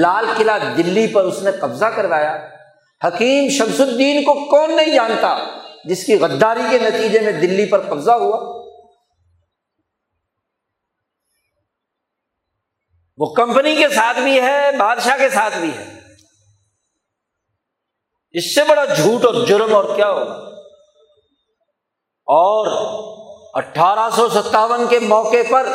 [0.00, 2.48] لال قلعہ دلی پر اس نے قبضہ کروایا۔
[3.04, 5.38] حکیم شمس الدین کو کون نہیں جانتا
[5.84, 8.58] جس کی غداری کے نتیجے میں دلی پر قبضہ ہوا؟
[13.18, 15.98] وہ کمپنی کے ساتھ بھی ہے، بادشاہ کے ساتھ بھی ہے۔
[18.30, 20.32] اس سے بڑا جھوٹ اور جرم اور کیا ہوگا؟
[22.26, 22.66] اور
[23.52, 25.66] اٹھارہ سو ستاون کے موقع پر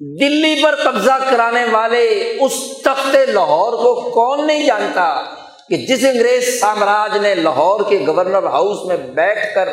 [0.00, 2.04] دلی پر قبضہ کرانے والے
[2.40, 5.22] اس تخت لاہور کو کون نہیں جانتا
[5.68, 9.68] کہ جس انگریز سامراج نے لاہور کے گورنر ہاؤس میں بیٹھ کر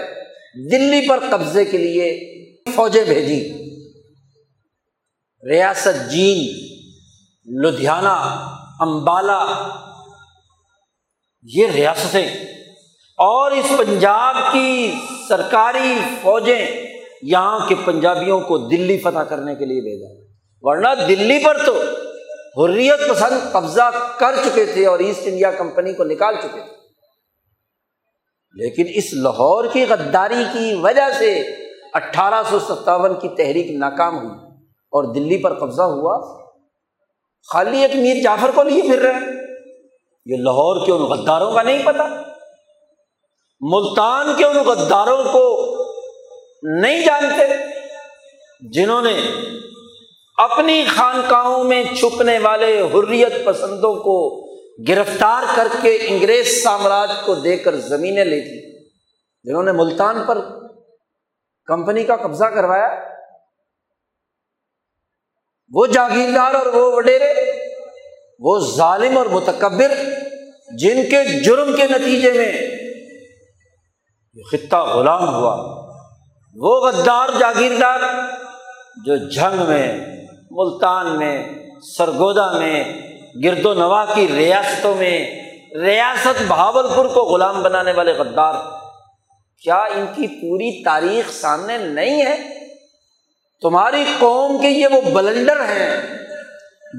[0.71, 2.09] دلی پر قبضے کے لیے
[2.75, 3.41] فوجیں بھیجی
[5.51, 6.39] ریاست جین،
[7.61, 8.17] لدھیانہ،
[8.79, 9.39] امبالا،
[11.43, 12.27] یہ ریاستیں
[13.19, 14.91] اور اس پنجاب کی
[15.27, 16.84] سرکاری فوجیں
[17.27, 21.79] یہاں کے پنجابیوں کو دلی فتح کرنے کے لیے بھیجا۔ ورنہ دلی پر تو
[22.63, 26.75] حریت پسند قبضہ کر چکے تھے اور ایسٹ انڈیا کمپنی کو نکال چکے تھے۔
[28.53, 31.41] لیکن اس لاہور کی غداری کی وجہ سے
[31.93, 36.45] اٹھارہ سو ستاون کی تحریک ناکام ہوئی اور دلی پر قبضہ ہوا۔
[37.53, 39.45] خالی ایک میر جعفر کو لیے پھر رہے
[40.25, 42.21] یہ لاہور کے ان غداروں کا نہیں پتا۔
[43.61, 45.64] ملتان کے ان غداروں کو
[46.65, 47.53] نہیں جانتے،
[48.71, 49.13] جنہوں نے
[50.37, 54.45] اپنی خانقاہوں میں چھپنے والے حریت پسندوں کو
[54.87, 58.89] گرفتار کر کے انگریز سامراج کو دے کر زمینیں لی تھی
[59.43, 60.37] جنہوں نے ملتان پر
[61.65, 62.87] کمپنی کا قبضہ کروایا۔
[65.73, 67.33] وہ جاگیردار اور وہ وڈیرے،
[68.39, 69.91] وہ ظالم اور متکبر،
[70.77, 72.51] جن کے جرم کے نتیجے میں
[74.51, 75.84] خطہ غلام ہوا۔
[76.57, 77.99] وہ غدار جاگیردار
[79.05, 80.05] جو جنگ میں،
[80.51, 81.47] ملتان میں
[81.97, 82.83] سرگودا میں،
[83.43, 85.41] گرد و نوا کی ریاستوں میں،
[85.81, 88.53] ریاست بہاول پور کو غلام بنانے والے غدار،
[89.63, 92.35] کیا ان کی پوری تاریخ سامنے نہیں ہے؟
[93.61, 96.17] تمہاری قوم کے یہ وہ بلنڈر ہیں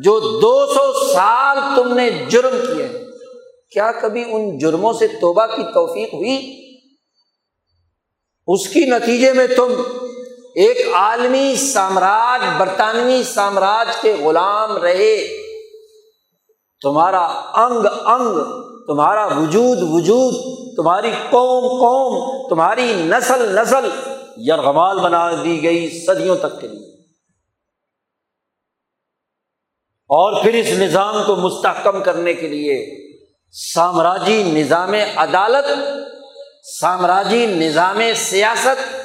[0.03, 2.89] جو دو سو سال تم نے جرم کیے۔
[3.73, 6.66] کیا کبھی ان جرموں سے توبہ کی توفیق ہوئی؟
[8.47, 9.83] اس کی نتیجے میں تم
[10.55, 15.27] ایک عالمی سامراج، برطانوی سامراج کے غلام رہے۔
[16.83, 17.25] تمہارا
[17.55, 18.39] انگ انگ،
[18.87, 20.35] تمہارا وجود وجود،
[20.77, 23.89] تمہاری قوم قوم، تمہاری نسل نسل
[24.37, 26.97] یرغمال بنا دی گئی صدیوں تک کے لیے۔
[30.09, 33.07] اور پھر اس نظام کو مستحکم کرنے کے لیے
[33.53, 35.71] سامراجی نظام عدالت
[36.69, 38.97] سامراجی نظام سیاست،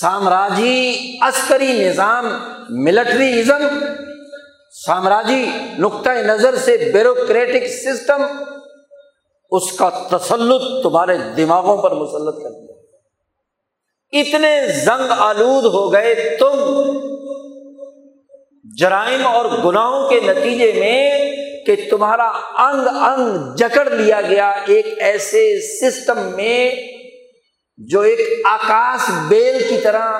[0.00, 2.26] سامراجی عسکری نظام
[2.70, 3.84] ملٹری ازم
[4.86, 5.48] سامراجی
[5.78, 8.22] نقطۂ نظر سے بیوروکریٹک سسٹم
[9.50, 12.72] اس کا تسلط تمہارے دماغوں پر مسلط کر دیا۔
[14.20, 16.82] اتنے زنگ آلود ہو گئے تم۔
[18.78, 21.32] جرائم اور گناہوں کے نتیجے میں
[21.66, 22.28] کہ تمہارا
[22.62, 26.91] انگ انگ جکڑ لیا گیا ایک ایسے سسٹم میں
[27.88, 30.18] جو ایک آکاش بیل کی طرح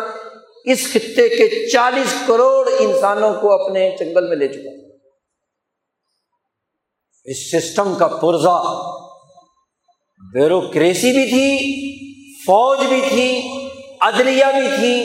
[0.65, 4.99] اس خطے کے چالیس کروڑ انسانوں کو اپنے چنگل میں لے چکا
[7.25, 8.59] اس سسٹم کا پرزا
[10.35, 11.59] بیوروکریسی بھی تھی،
[12.47, 13.49] فوج بھی تھی،
[14.01, 15.03] عدلیہ بھی تھی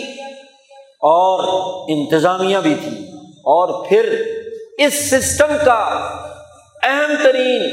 [0.84, 1.44] اور
[1.90, 3.08] انتظامیہ بھی تھی۔
[3.50, 4.24] اور پھر
[4.78, 5.80] اس سسٹم کا
[6.84, 7.70] اہم ترین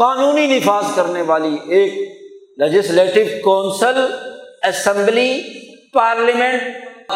[0.00, 1.94] قانونی نفاذ کرنے والی ایک
[2.56, 3.98] لیجسلیٹو کونسل
[4.62, 5.42] اسمبلی
[5.92, 6.62] پارلیمنٹ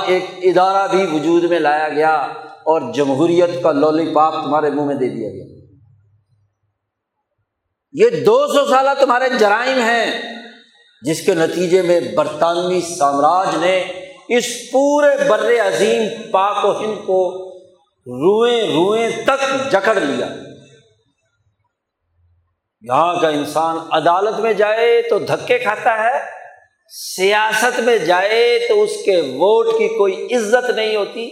[0.06, 2.14] ایک ادارہ بھی وجود میں لایا گیا
[2.64, 5.44] اور جمہوریت کا لولی پاپ تمہارے منہ میں دے دیا گیا۔
[7.92, 10.22] یہ دو سو سالہ تمہارے جرائم ہیں
[11.02, 13.84] جس کے نتیجے میں برطانوی سامراج نے
[14.28, 17.20] اس پورے بر عظیم پاک و ہند کو
[18.06, 20.26] روئیں روئیں تک جکڑ لیا۔
[22.88, 26.18] یہاں کا انسان عدالت میں جائے تو دھکے کھاتا ہے،
[27.16, 31.26] سیاست میں جائے تو اس کے ووٹ کی کوئی عزت نہیں ہوتی۔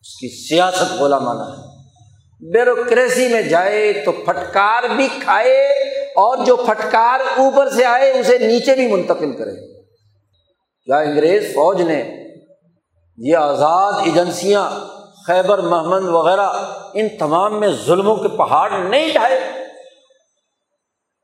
[0.00, 1.68] اس کی سیاست بولا مانا ہے۔
[2.52, 5.66] بیوروکریسی میں جائے تو پھٹکار بھی کھائے
[6.08, 9.82] اور جو پھٹکار اوپر سے آئے اسے نیچے بھی منتقل کرے۔
[10.84, 12.24] کیا انگریز فوج نے
[13.18, 14.70] یہ آزاد ایجنسیاں،
[15.26, 16.48] خیبر محمد وغیرہ،
[16.94, 19.40] ان تمام میں ظلموں کے پہاڑ نہیں ڈھائے؟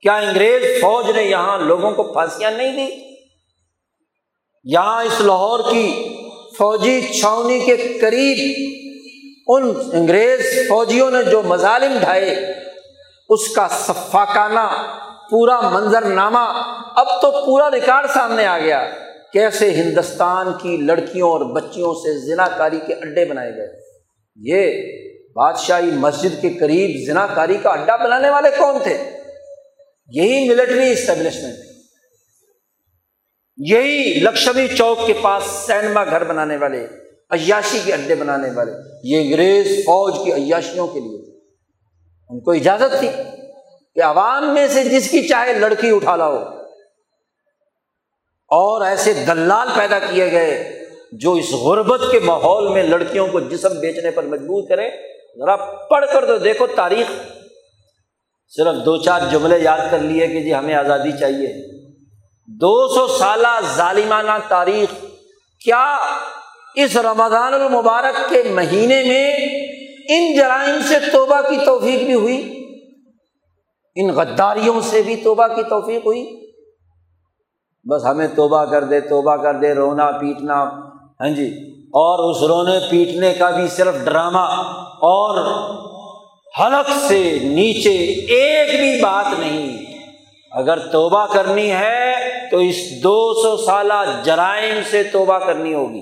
[0.04, 2.94] کیا انگریز فوج نے یہاں لوگوں کو پھانسیاں نہیں دی؟
[4.64, 6.08] یہاں اس لاہور کی
[6.58, 8.54] فوجی چھاونی کے قریب
[9.48, 12.52] ان انگریز فوجیوں نے جو مظالم ڈھائے،
[13.28, 14.68] اس کا صفاقانہ
[15.30, 16.62] پورا منظر نامہ
[16.96, 18.88] اب تو پورا ریکارڈ سامنے آ گیا۔
[19.32, 23.68] کیسے ہندوستان کی لڑکیوں اور بچیوں سے زنا کاری کے اڈے بنائے گئے؟
[24.36, 24.82] یہ
[25.34, 29.23] بادشاہی مسجد کے قریب زنا کاری کا اڈا بنانے والے کون تھے؟
[30.08, 31.54] یہی ملٹری اسٹیبلشمنٹ
[33.56, 36.86] یہی لکشمی چوک کے پاس سینما گھر بنانے والے،
[37.30, 38.72] عیاشی کے اڈے بنانے والے،
[39.04, 41.38] یہ انگریز فوج کی عیاشیوں کے لیے
[42.28, 43.08] ان کو اجازت تھی
[43.94, 46.36] کہ عوام میں سے جس کی چاہے لڑکی اٹھا لاؤ۔
[48.48, 53.80] اور ایسے دلال پیدا کیے گئے جو اس غربت کے ماحول میں لڑکیوں کو جسم
[53.80, 54.90] بیچنے پر مجبور کرے
[55.38, 57.06] ذرا پڑھ کر تو دیکھو تاریخ۔
[58.56, 61.52] صرف دو چار جملے یاد کر لیے کہ جی ہمیں آزادی چاہیے۔
[62.46, 65.04] دو سو سالہ ظالمانہ تاریخ،
[65.64, 65.96] کیا
[66.74, 69.36] اس رمضان المبارک کے مہینے میں
[70.08, 72.64] ان جرائم سے توبہ کی توفیق بھی ہوئی؟
[73.96, 76.44] ان غداریوں سے بھی توبہ کی توفیق ہوئی؟
[77.84, 80.64] بس ہمیں توبہ کر دے، توبہ کر دے، رونا، پیٹنا۔
[81.20, 84.46] ہاں جی اور اس رونے پیٹنے کا بھی صرف ڈرامہ
[84.94, 85.38] اور
[86.60, 87.90] حلق سے نیچے
[88.34, 89.84] ایک بھی بات نہیں۔
[90.50, 92.14] اگر توبہ کرنی ہے
[92.50, 96.00] تو اس دو سو سالہ جرائم سے توبہ کرنی ہوگی۔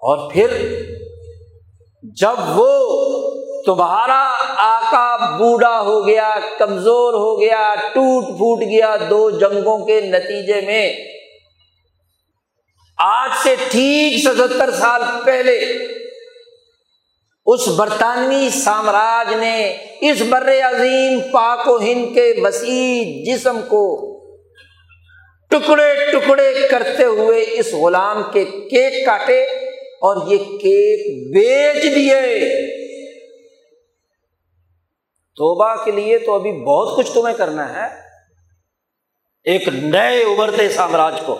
[0.00, 0.78] اور پھر
[2.02, 2.90] جب وہ
[3.66, 10.60] تمہارا آقا بوڑھا ہو گیا، کمزور ہو گیا، ٹوٹ پھوٹ گیا دو جنگوں کے نتیجے
[10.60, 10.96] میں،
[12.98, 15.58] آج سے ٹھیک ستہتر سال پہلے
[17.50, 24.14] اس برطانوی سامراج نے اس بر عظیم پاک و ہند کے وسیع جسم کو
[25.50, 29.42] ٹکڑے ٹکڑے کرتے ہوئے اس غلام کے کیک کاٹے
[29.80, 32.50] اور یہ کیک بیچ دیے۔
[35.36, 38.00] توبہ کے لیے تو ابھی بہت کچھ تمہیں کرنا ہے۔
[39.44, 41.38] ایک نئے ابھرتے سامراج کو۔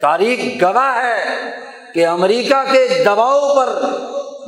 [0.00, 1.24] تاریخ گواہ ہے۔
[1.94, 3.68] کہ امریکہ کے دباؤ پر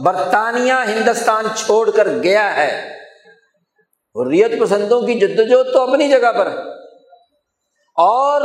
[0.01, 2.97] برطانیہ ہندوستان چھوڑ کر گیا ہے۔
[4.15, 6.59] حریت پسندوں کی جدوجہد تو اپنی جگہ پر ہے۔
[7.95, 8.41] اور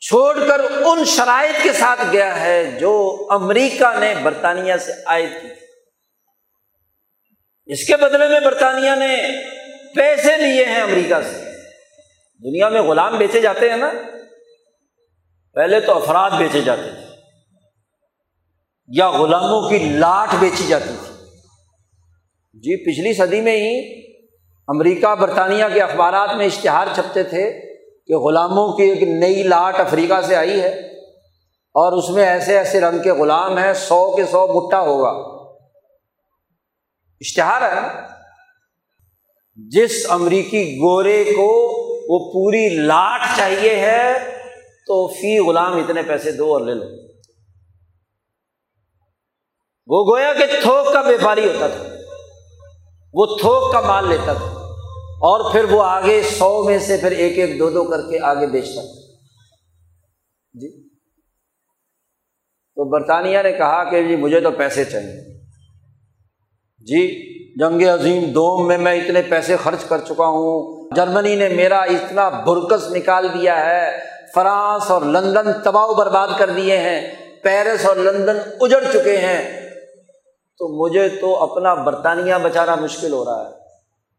[0.00, 5.48] چھوڑ کر ان شرائط کے ساتھ گیا ہے جو امریکہ نے برطانیہ سے عائد کی۔
[7.66, 9.16] اس کے بدلے میں برطانیہ نے
[9.94, 11.44] پیسے لیے ہیں امریکہ سے۔
[12.44, 13.90] دنیا میں غلام بیچے جاتے ہیں نا۔
[15.58, 17.06] پہلے تو افراد بیچے جاتے تھے،
[18.88, 21.14] یا غلاموں کی لاٹ بیچی جاتی تھی۔
[22.64, 23.72] جی پچھلی صدی میں ہی
[24.68, 27.50] امریکہ، برطانیہ کے اخبارات میں اشتہار چھپتے تھے
[28.08, 30.68] کہ غلاموں کی ایک نئی لاٹ افریقہ سے آئی ہے
[31.74, 35.10] اور اس میں ایسے ایسے رنگ کے غلام ہیں، سو کے سو مٹا ہوگا۔
[37.20, 37.86] اشتہار ہے
[39.58, 41.52] جس امریکی گورے کو
[42.08, 44.02] وہ پوری لاٹ چاہیے ہے
[44.88, 47.08] تو فی غلام اتنے پیسے دو اور لے لو۔
[49.86, 51.82] وہ گویا کہ تھوک کا بیپاری ہوتا تھا۔
[53.12, 54.58] وہ تھوک کا مال لیتا تھا۔
[55.20, 58.46] اور پھر وہ آگے سو میں سے پھر ایک ایک دو دو کر کے آگے
[58.46, 58.82] بیچتا
[60.52, 60.88] جی۔
[62.74, 65.38] تو برطانیہ نے کہا کہ جی مجھے تو پیسے چاہیے۔
[66.78, 71.78] جی جنگ عظیم دوم میں میں اتنے پیسے خرچ کر چکا ہوں۔ جرمنی نے میرا
[71.78, 77.96] اتنا برکس نکال دیا ہے۔ فرانس اور لندن تباہ برباد کر دیے ہیں، پیرس اور
[77.96, 79.70] لندن اجڑ چکے ہیں۔
[80.58, 83.54] تو مجھے تو اپنا برطانیہ بچانا مشکل ہو رہا ہے۔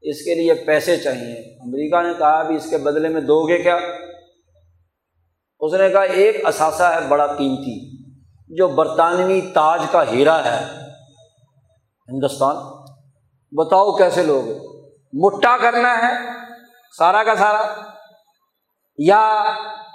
[0.02, 3.58] اس کے لیے پیسے چاہیے۔ امریکہ نے کہا بھی اس کے بدلے میں دو گے
[3.58, 3.78] کیا؟
[5.60, 7.98] اس نے کہا ایک اثاثہ ہے، بڑا قیمتی،
[8.56, 10.66] جو برطانوی تاج کا ہیرا ہے۔
[12.10, 12.56] ہندوستان،
[13.52, 14.44] بتاؤ کیسے لوگ؟
[15.14, 16.30] مٹا کرنا ہے،
[16.98, 17.90] سارا کا سارا۔
[19.06, 19.44] یا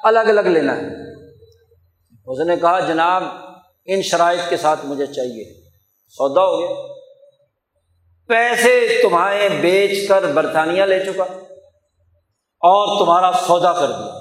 [0.02, 0.86] الگ الگ لینا ہے۔
[2.26, 3.22] اس نے کہا، جناب،
[3.84, 5.44] ان شرائط کے ساتھ مجھے چاہیے۔
[6.08, 6.94] سودا ہو گیا۔
[8.28, 11.22] پیسے تمہارے بیچ کر برطانیہ لے چکا۔
[12.60, 14.20] اور تمہارا سودا کر دیا۔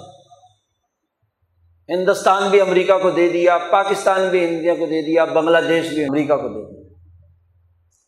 [1.89, 6.03] ہندوستان بھی امریکہ کو دے دیا، پاکستان بھی انڈیا کو دے دیا، بنگلہ دیش بھی
[6.03, 6.93] امریکہ کو دے دیا۔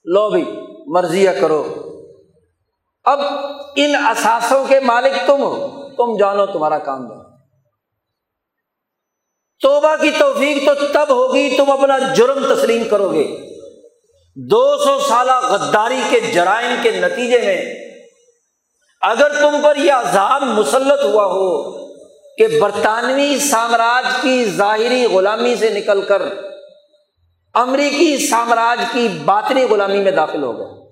[0.05, 0.43] لو بھی،
[0.87, 1.73] مرضی کرو۔
[3.03, 3.19] اب
[3.75, 7.35] ان اثاثوں کے مالک تم ہو۔ تم جانو تمہارا کام جانو
[9.61, 13.27] توبہ کی توفیق تو تب ہوگی تم اپنا جرم تسلیم کرو گے۔
[14.35, 17.75] دو سو سالہ غداری کے جرائم کے نتیجے میں
[19.01, 21.77] اگر تم پر یہ عذاب مسلط ہوا ہو
[22.35, 26.21] کہ برطانوی سامراج کی ظاہری غلامی سے نکل کر
[27.53, 30.84] امریکی سامراج کی باطنی غلامی میں داخل ہو گئے۔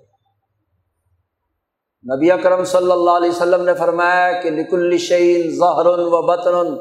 [2.04, 6.78] نبی اکرم صلی اللہ علیہ وسلم نے فرمایا کہ نکل شعین ظہر و بطن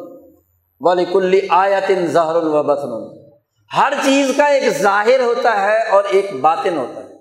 [0.81, 3.19] و نکل آیتن ظہر و بطن
[3.77, 7.15] ہر چیز کا ایک ظاہر ہوتا ہے اور ایک باطن ہوتا ہے۔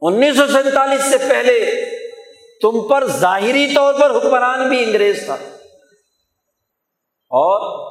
[0.00, 1.84] انیس سو سینتالیس سے پہلے
[2.62, 5.34] تم پر ظاہری طور پر حکمران بھی انگریز تھا۔
[7.30, 7.90] اور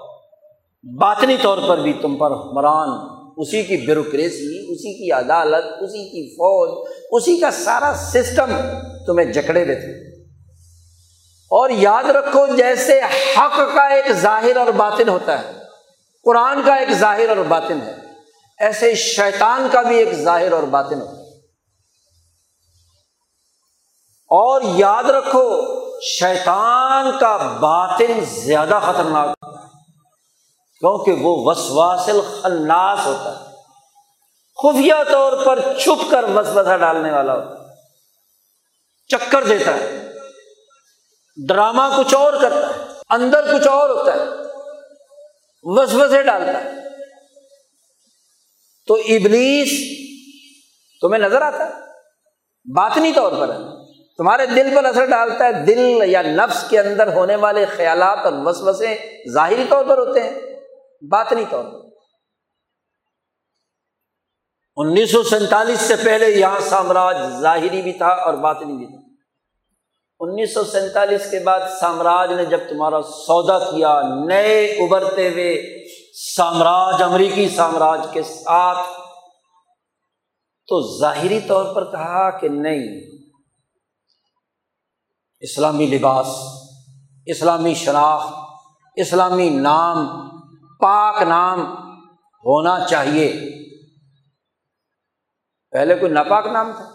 [1.02, 6.30] باطنی طور پر بھی تم پر حکمران اسی کی بیوروکریسی اسی کی عدالت، اسی کی
[6.34, 8.52] فوج، اسی کا سارا سسٹم
[9.06, 10.16] تمہیں جکڑے ہوئے تھے
[11.52, 13.00] اور یاد رکھو، جیسے
[13.38, 15.52] حق کا ایک ظاہر اور باطن ہوتا ہے،
[16.24, 17.94] قرآن کا ایک ظاہر اور باطن ہے،
[18.60, 21.26] ایسے شیطان کا بھی ایک ظاہر اور باطن ہوتا ہے۔
[24.30, 25.50] اور یاد رکھو،
[26.02, 29.45] شیطان کا باطن زیادہ خطرناک
[30.80, 33.46] کیونکہ وہ وسواسل خناس ہوتا ہے۔
[34.56, 37.66] خفیہ طور پر چھپ کر وسوسہ ڈالنے والا ہوتا ہے۔
[39.08, 40.12] چکر دیتا ہے۔
[41.48, 44.20] ڈرامہ کچھ اور کرتا ہے۔ اندر کچھ اور ہوتا ہے۔
[45.64, 46.70] وسوسے ڈالتا ہے۔
[48.88, 50.00] تو ابلیس
[51.02, 51.72] تمہیں نظر آتا ہے۔
[52.76, 53.86] باطنی طور پر ہے۔
[54.18, 58.34] تمہارے دل پر اثر ڈالتا ہے۔ دل یا نفس کے اندر ہونے والے خیالات اور
[58.34, 58.98] وسوسے
[59.34, 60.55] ظاہری طور پر ہوتے ہیں۔
[61.02, 61.90] باطنی طور پر۔
[64.76, 69.06] انیس سو سینتالیس سے پہلے یہاں سامراج ظاہری بھی تھا اور باطنی بھی تھا۔
[70.20, 75.62] انیس سو سینتالیس کے بعد سامراج نے جب تمہارا سودا کیا، نئے ابھرتے ہوئے
[76.36, 78.88] سامراج، امریکی سامراج کے ساتھ،
[80.68, 83.02] تو ظاہری طور پر کہا کہ نہیں،
[85.40, 86.28] اسلامی لباس،
[87.26, 88.34] اسلامی شناخت،
[88.96, 90.26] اسلامی نام
[90.80, 91.62] پاک نام
[92.46, 93.52] ہونا چاہیے۔
[95.72, 96.92] پہلے کوئی ناپاک نام تھا۔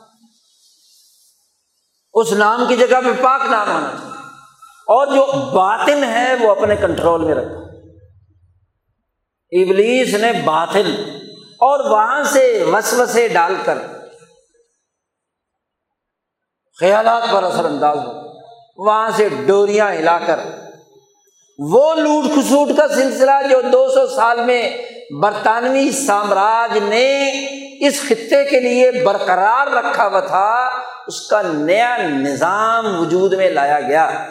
[2.15, 4.11] اس نام کی جگہ پہ پاک نام ہونا چاہیے۔
[4.81, 7.61] اور جو باطن ہے وہ اپنے کنٹرول میں رکھا
[9.53, 10.95] ابلیس نے باطن
[11.39, 13.79] اور وہاں سے وسوسے ڈال کر
[16.81, 18.31] خیالات پر اثر انداز ہو۔
[18.77, 20.41] وہاں سے ڈوریاں ہلا کر
[21.69, 24.79] وہ لوٹ کھسوٹ کا سلسلہ جو دو سو سال میں
[25.23, 27.31] برطانوی سامراج نے
[27.81, 30.67] اس خطے کے لیے برقرار رکھا ہوا تھا،
[31.07, 34.27] اس کا نیا نظام وجود میں لایا گیا۔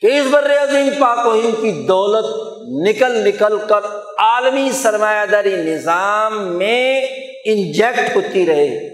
[0.00, 2.26] کہ اس بر عظیم پاک و ہند کی دولت
[2.88, 3.86] نکل نکل کر
[4.18, 7.06] عالمی سرمایہ داری نظام میں
[7.44, 8.88] انجیکٹ ہوتی رہے۔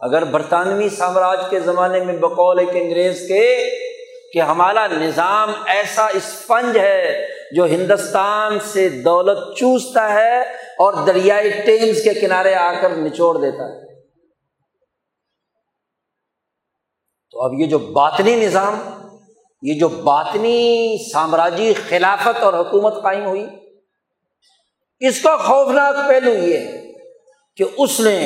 [0.00, 3.78] اگر برطانوی سامراج کے زمانے میں بقول ایک انگریز کے
[4.32, 10.40] کہ ہمارا نظام ایسا اسفنج ہے جو ہندوستان سے دولت چوستا ہے
[10.84, 14.02] اور دریائے ٹیمز کے کنارے آ کر نچوڑ دیتا ہے۔
[17.30, 18.80] تو اب یہ جو باطنی نظام،
[19.62, 23.46] یہ جو باطنی سامراجی خلافت اور حکومت قائم ہوئی،
[25.00, 26.92] اس کا خوفناک پہلو یہ ہے
[27.56, 28.18] کہ اس نے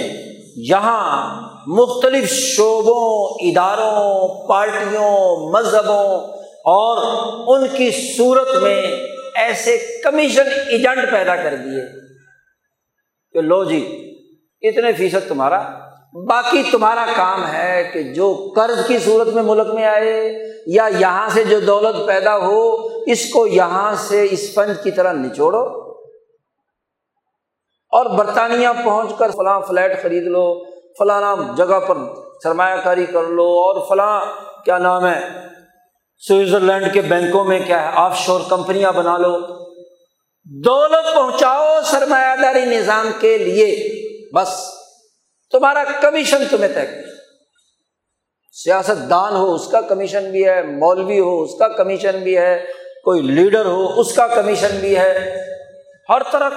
[0.57, 6.21] یہاں مختلف شعبوں، اداروں، پارٹیوں، مذہبوں
[6.65, 6.97] اور
[7.47, 8.83] ان کی صورت میں
[9.35, 11.83] ایسے کمیشن ایجنٹ پیدا کر دیے
[13.33, 14.13] کہ لو جی
[14.63, 15.63] اتنے فیصد تمہارا،
[16.29, 20.35] باقی تمہارا کام ہے کہ جو قرض کی صورت میں ملک میں آئے
[20.67, 25.86] یا یہاں سے جو دولت پیدا ہو، اس کو یہاں سے اسپنج کی طرح نچوڑو۔
[27.97, 30.65] اور برطانیہ پہنچ کر فلاں فلیٹ خرید لو
[30.99, 31.97] فلانا جگہ پر
[32.43, 34.21] سرمایہ کاری کر لو اور فلاں،
[34.65, 35.21] کیا نام ہے،
[36.29, 39.41] سوئٹزرلینڈ کے بینکوں میں کیا ہے، آف شور کمپنیاں بنا لو۔
[40.45, 43.93] دولت پہنچاؤ سرمایہ داری نظام کے لیے۔
[44.35, 44.71] بس،
[45.53, 47.03] تمہارا کمیشن تمہیں طے
[48.53, 52.67] سیاست دان ہو، اس کا کمیشن بھی ہے، مولوی ہو، اس کا کمیشن بھی ہے،
[53.05, 55.37] کوئی لیڈر ہو، اس کا کمیشن بھی ہے۔
[56.09, 56.51] ہر طرح۔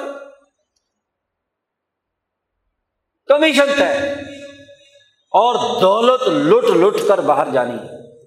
[3.29, 4.11] کمیشن طے
[5.31, 8.23] اور دولت لٹ لٹ کر باہر جانی ہے۔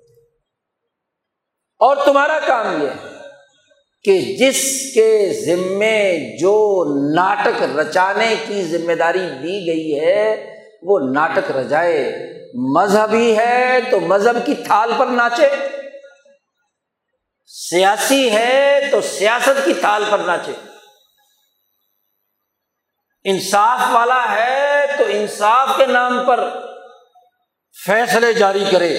[1.79, 3.09] اور تمہارا کام یہ ہے
[4.03, 6.85] کہ جس کے ذمے جو
[7.15, 14.47] ناٹک رچانے کی ذمہ داری دی گئی ہے، وہ ناٹک رجائے۔ مذہبی ہے تو مذہب
[14.47, 15.49] کی تھال پر ناچے۔
[17.47, 20.53] سیاسی ہے تو سیاست کی تھال پر ناچے۔
[23.25, 24.72] انصاف والا ہے
[25.03, 26.49] تو انصاف کے نام پر
[27.87, 28.99] فیصلے جاری کرے۔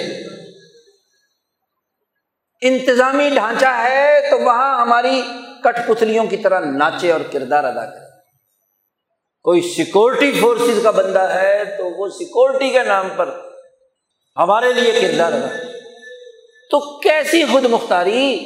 [2.62, 5.22] انتظامی ڈھانچہ ہے تو وہاں ہماری
[5.64, 8.04] کٹ پتلیوں کی طرح ناچے اور کردار ادا کرے۔
[9.42, 13.40] کوئی سیکورٹی فورسز کا بندہ ہے تو وہ سیکورٹی کے نام پر
[14.38, 15.48] ہمارے لیے کردار ادا
[16.72, 18.38] تو کیسی خود مختاری،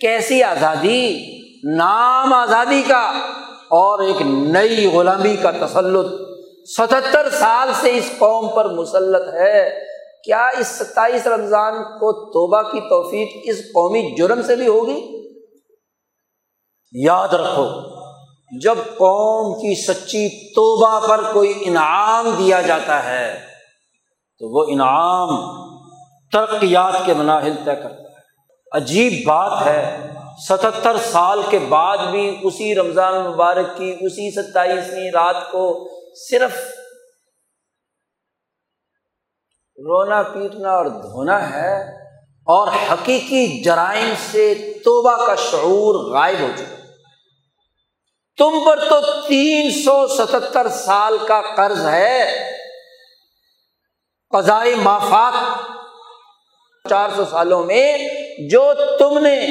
[0.00, 1.26] کیسی آزادی،
[1.76, 3.02] نام آزادی کا
[3.70, 6.35] اور ایک نئی غلامی کا تسلط
[6.74, 9.80] ستہتر سال سے اس قوم پر مسلط ہے۔
[10.24, 15.00] کیا اس ستائیس رمضان کو توبہ کی توفیق اس قومی جرم سے بھی ہوگی؟
[16.92, 17.66] یاد رکھو،
[18.60, 23.40] جب قوم کی سچی توبہ پر کوئی انعام دیا جاتا ہے،
[24.38, 25.28] تو وہ انعام
[26.32, 28.06] ترقیات کے مناحل طے کرتا ہے۔
[28.72, 30.10] عجیب بات ہے
[30.48, 35.95] ستہتر سال کے بعد بھی اسی رمضان مبارک کی اسی ستائیسویں رات کو
[36.28, 36.56] صرف
[39.78, 41.96] رونا پیٹنا اور دھونا ہے
[42.46, 44.54] اور حقیقی جرائم سے
[44.84, 46.76] توبہ کا شعور غائب ہو چکا۔
[48.36, 52.50] تم پر تو تین سو ستہتر سال کا قرض ہے۔
[54.30, 55.66] قضائے مافات
[56.88, 57.98] چار سو سالوں میں
[58.50, 59.46] جو تم نے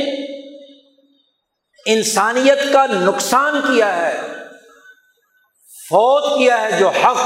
[1.86, 4.44] انسانیت کا نقصان کیا ہے۔
[5.89, 7.17] فوت کیا ہے جو حق،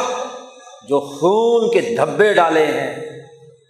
[0.88, 3.20] جو خون کے دھبے ڈالے ہیں،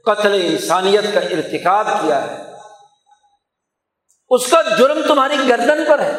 [0.06, 2.44] قتل انسانیت کا ارتکاب کیا ہے۔
[4.30, 6.16] اس کا جرم تمہاری گردن پر ہے۔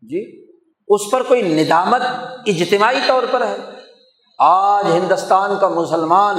[0.00, 0.46] جی
[0.88, 2.02] اس پر کوئی ندامت
[2.46, 3.56] اجتماعی طور پر ہے۔
[4.38, 6.36] آج ہندوستان کا مسلمان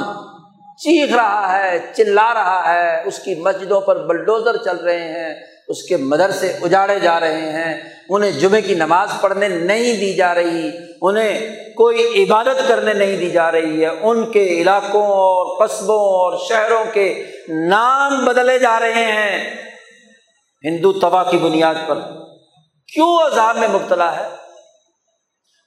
[0.78, 5.84] چیخ رہا ہے، چلا رہا ہے، اس کی مسجدوں پر بلڈوزر چل رہے ہیں۔ اس
[5.84, 10.72] کے مدرسے اجاڑے جا رہے ہیں، انہیں جمعے کی نماز پڑھنے نہیں دی جا رہی،
[11.02, 16.38] انہیں کوئی عبادت کرنے نہیں دی جا رہی ہے۔ ان کے علاقوں اور قصبوں اور
[16.50, 19.56] شہروں کے نام بدلے جا رہے ہیں۔
[20.64, 21.96] ہندو تباہ کی بنیاد پر
[22.94, 24.28] کیوں عذاب میں مبتلا ہے؟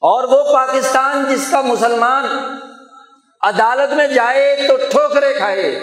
[0.00, 2.24] اور وہ پاکستان جس کا مسلمان
[3.40, 5.80] عدالت میں جائے تو ٹھوکرے کھائے،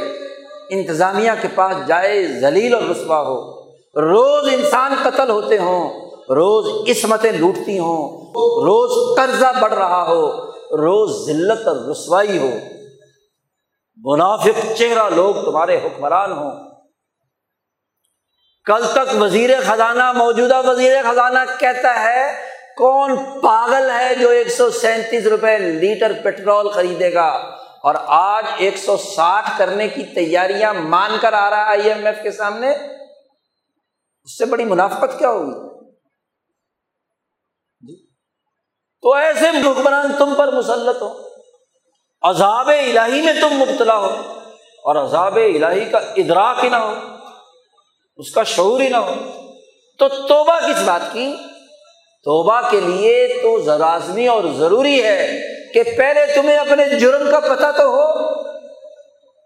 [0.69, 3.56] انتظامیہ کے پاس جائے ذلیل اور رسوا ہو۔
[3.97, 8.07] روز انسان قتل ہوتے ہوں، روز عصمتیں لوٹتی ہوں،
[8.65, 12.49] روز قرضہ بڑھ رہا ہو، روز ذلت اور رسوائی ہو۔
[13.97, 16.51] منافق چہرہ لوگ تمہارے حکمران ہوں۔
[18.65, 22.33] کل تک وزیر خزانہ، موجودہ وزیر خزانہ کہتا ہے،
[22.77, 27.27] کون پاگل ہے جو ایک سو سینتیس روپے لیٹر پیٹرول خریدے گا؟
[27.83, 32.05] اور آج ایک سو ساٹھ کرنے کی تیاریاں مان کر آ رہا ہے آئی ایم
[32.05, 32.96] ایف کے سامنے۔
[34.27, 35.85] اس سے بڑی منافقت کیا ہوگی؟
[37.79, 38.05] جی۔
[39.01, 41.19] تو ایسے حکمران تم پر مسلط ہو،
[42.21, 44.39] عذاب الہی میں تم مبتلا ہو
[44.83, 46.93] اور عذاب الہی کا ادراک ہی نہ ہو،
[48.17, 49.13] اس کا شعور ہی نہ ہو۔
[49.99, 51.35] تو توبہ کس بات کی؟
[52.23, 55.41] توبہ کے لیے تو ذرازمی اور ضروری ہے
[55.73, 58.33] کہ پہلے تمہیں اپنے جرم کا پتہ تو ہو،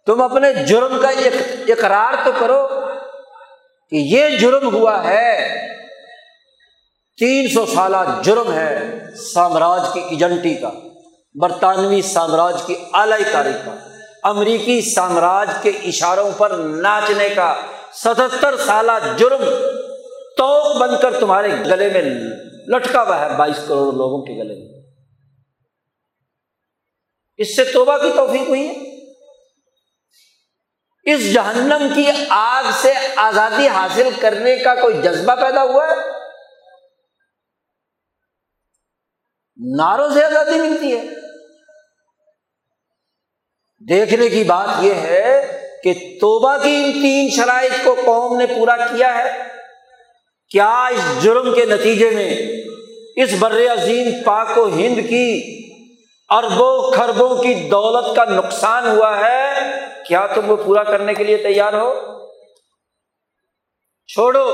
[0.06, 2.81] تم اپنے جرم کا اقرار تو کرو۔
[3.92, 5.58] کہ یہ جرم ہوا ہے۔
[7.20, 9.00] تین سو سالہ جرم ہے
[9.34, 10.72] سامراج کی ایجنٹی کا،
[11.42, 13.76] برطانوی سامراج کی اعلی کاری کا،
[14.24, 17.56] امریکی سامراج کے اشاروں پر ناچنے کا۔
[17.94, 19.46] ستہتر سالہ جرم
[20.38, 22.02] تو بن کر تمہارے گلے میں
[22.68, 24.92] لٹکا ہوا ہے بائیس کروڑ لوگوں کے گلے میں۔
[27.38, 28.91] اس سے توبہ کی توفیق ہوئی ہے۔
[31.04, 35.96] اس جہنم کی آگ سے آزادی حاصل کرنے کا کوئی جذبہ پیدا ہوا ہے؟
[39.78, 41.06] ناروں سے آزادی ملتی ہے۔
[43.90, 48.78] دیکھنے کی بات یہ ہے کہ توبہ کی ان تین شرائط کو قوم نے پورا
[48.78, 49.32] کیا ہے۔
[50.50, 52.42] کیا اس جرم کے نتیجے میں
[53.16, 55.58] اس بر عظیم پاک و ہند کی
[56.32, 59.54] اربوں خربوں کی دولت کا نقصان ہوا ہے،
[60.08, 61.94] کیا تم وہ پورا کرنے کے لیے تیار ہو؟
[64.10, 64.46] چھوڑو،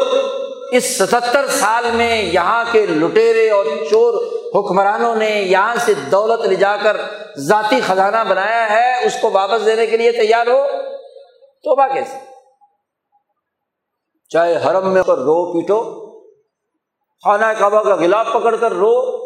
[0.72, 4.14] اس ستہتر سال میں یہاں کے لٹیرے اور چور
[4.56, 6.98] حکمرانوں نے یہاں سے دولت لے جا کر
[7.38, 10.66] ذاتی خزانہ بنایا ہے، اس کو واپس دینے کے لیے تیار ہو؟
[11.64, 12.18] تو کیسے؟
[14.30, 15.80] چاہے حرم میں رو پیٹو،
[17.24, 19.17] خانہ کعبہ کا گلاف پکڑ کر رو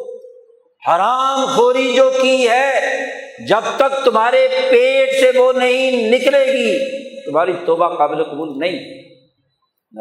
[0.88, 3.06] حرام خوری جو کی ہے،
[3.48, 6.78] جب تک تمہارے پیٹ سے وہ نہیں نکلے گی،
[7.26, 8.80] تمہاری توبہ قابل قبول نہیں۔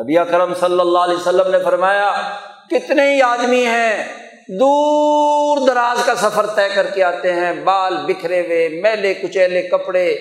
[0.02, 2.38] نبی کرم صلی اللہ علیہ وسلم نے فرمایا،
[2.70, 4.04] کتنے ہی آدمی ہیں،
[4.48, 10.16] دور دراز کا سفر طے کر کے آتے ہیں، بال بکھرے ہوئے، میلے کچیلے کپڑے،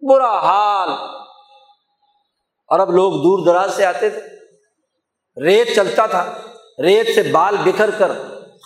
[0.00, 0.88] برا حال۔
[2.68, 4.20] اور اب لوگ دور دراز سے آتے تھے۔
[5.44, 6.34] ریت چلتا تھا،
[6.82, 8.12] ریت سے بال بکھر کر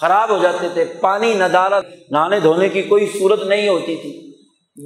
[0.01, 4.33] خراب ہو جاتے تھے، پانی ندارت نہانے دھونے کی کوئی صورت نہیں ہوتی تھی۔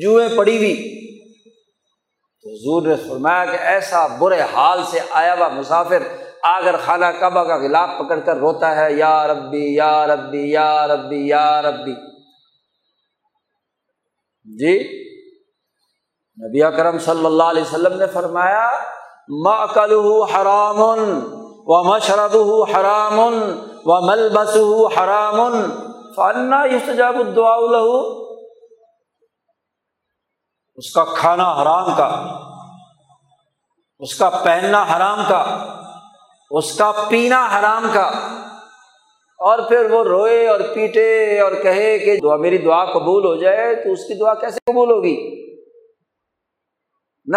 [0.03, 1.01] جوئیں پڑی ہوئی۔
[2.43, 6.03] تو حضور نے فرمایا کہ ایسا برے حال سے آیا ہوا مسافر،
[6.43, 11.29] آگر خانہ کعبہ کا غلاف پکڑ کر روتا ہے، یا ربی یا ربی یا ربی
[11.29, 11.95] یا ربی۔
[14.59, 15.01] جی؟
[16.43, 18.71] نبی کرم صلی اللہ علیہ وسلم نے فرمایا
[19.29, 19.93] مکل
[20.35, 20.81] حرام
[21.67, 22.37] و مشرب
[22.71, 23.21] حرام
[23.85, 24.57] و ملبس
[24.99, 25.71] حرام
[26.17, 28.31] فنا یوسجاب الدعا الہو
[30.75, 32.39] اس کا کھانا حرام کا،
[33.99, 35.67] اس کا پہننا حرام کا،
[36.51, 38.11] اس کا پینا حرام کا۔
[39.39, 43.75] اور پھر وہ روئے اور پیٹے اور کہے کہ دعا، میری دعا قبول ہو جائے
[43.75, 45.41] تو اس کی دعا کیسے قبول ہوگی؟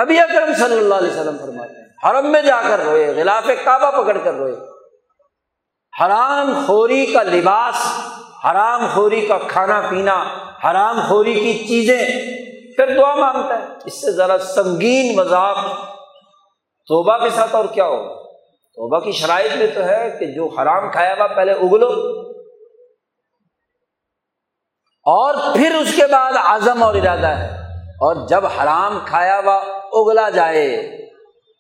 [0.02, 4.04] نبی اکرم صلی اللہ علیہ وسلم فرماتے ہیں، حرم میں جا کر روئے، غلاف کعبہ
[4.04, 4.73] پکڑ کر روئے۔
[6.02, 7.88] حرام خوری کا لباس،
[8.46, 10.24] حرام خوری کا کھانا پینا،
[10.64, 12.10] حرام خوری کی چیزیں
[12.76, 15.58] پھر دعا مانگتا ہے۔ اس سے ذرا سنگین مذاق،
[16.88, 18.24] توبہ کے ساتھ اور کیا ہوگا
[18.76, 21.88] توبہ کی شرائط میں تو ہے کہ جو حرام کھایا ہوا پہلے اگلو
[25.06, 29.56] اور پھر اس کے بعد عزم اور ارادہ ہے۔ اور جب حرام کھایا ہوا
[30.02, 30.76] اگلا جائے،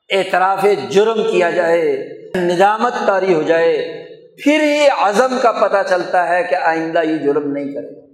[0.09, 4.02] اعتراف جرم کیا جائے نجامت تاری ہو جائے
[4.37, 8.13] پھر یہ عزم کا پتہ چلتا ہے کہ آئندہ یہ جرم نہیں کرے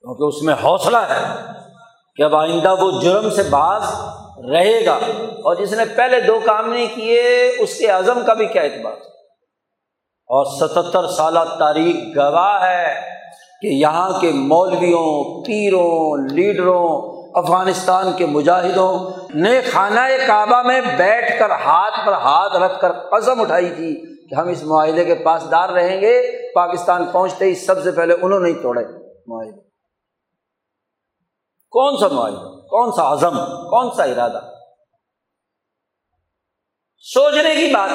[0.00, 1.52] کیونکہ اس میں حوصلہ ہے
[2.16, 3.82] کہ اب آئندہ وہ جرم سے باز
[4.50, 8.46] رہے گا۔ اور جس نے پہلے دو کام نہیں کیے، اس کے عزم کا بھی
[8.46, 8.92] کیا اعتبار
[10.28, 13.00] اور ستہتر سالہ تاریخ گواہ ہے
[13.62, 21.50] کہ یہاں کے مولویوں، پیروں، لیڈروں افغانستان کے مجاہدوں نے خانہ کعبہ میں بیٹھ کر
[21.50, 25.68] ہاتھ پر ہاتھ رکھ کر قسم اٹھائی تھی کہ ہم اس معاہدے کے پاس دار
[25.68, 28.84] رہیں گے، پاکستان پہنچتے ہی سب سے پہلے انہوں نے توڑے
[29.26, 29.60] معاہدے۔
[31.70, 34.40] کون سا معاہدہ؟ کون سا عزم؟ کون سا ارادہ؟
[36.98, 37.90] سوچنے کی بات۔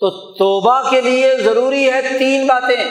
[0.00, 2.84] تو توبہ کے لیے ضروری ہے تین باتیں۔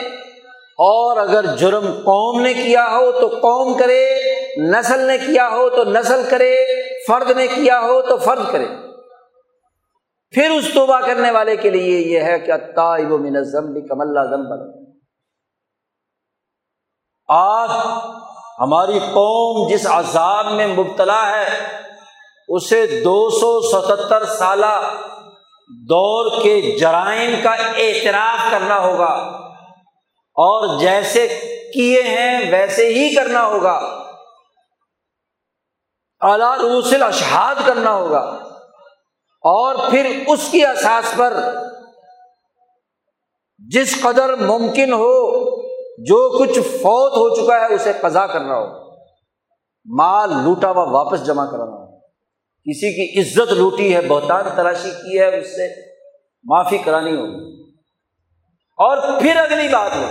[0.72, 4.22] اور اگر جرم قوم نے کیا ہو تو قوم کرے۔
[4.58, 6.66] نسل نے کیا ہو تو نسل کرے،
[7.08, 8.68] فرد نے کیا ہو تو فرد کرے۔
[10.32, 14.02] پھر اس توبہ کرنے والے کے لیے یہ ہے کہ تائب و منظم بھی کم
[14.02, 14.82] اللہ بن
[17.28, 17.70] آج
[18.60, 21.68] ہماری قوم جس عذاب میں مبتلا ہے،
[22.48, 24.94] اسے دو سو ستہتر سالہ
[25.90, 29.38] دور کے جرائم کا اعتراف کرنا ہوگا۔
[30.34, 31.28] اور جیسے
[31.74, 34.01] کیے ہیں، ویسے ہی کرنا ہوگا۔
[36.22, 38.38] اعلیٰ روسل اشہاد کرنا ہوگا۔
[39.42, 41.34] اور پھر اس کی احساس پر
[43.58, 45.42] جس قدر ممکن ہو،
[46.04, 48.96] جو کچھ فوت ہو چکا ہے، اسے قزا کرنا ہو
[49.98, 52.00] مال لوٹا ہوا واپس جمع کرانا ہو
[52.64, 55.92] کسی کی عزت لوٹی ہے، بہتان تلاشی کی ہے، اس سے
[56.44, 57.72] معافی کرانی ہوگی۔
[58.78, 60.06] اور پھر اگلی بات ہو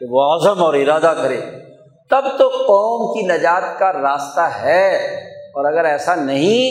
[0.00, 1.40] کہ وہ عزم اور ارادہ کرے۔
[2.10, 4.96] تب تو قوم کی نجات کا راستہ ہے۔
[5.54, 6.70] اور اگر ایسا نہیں،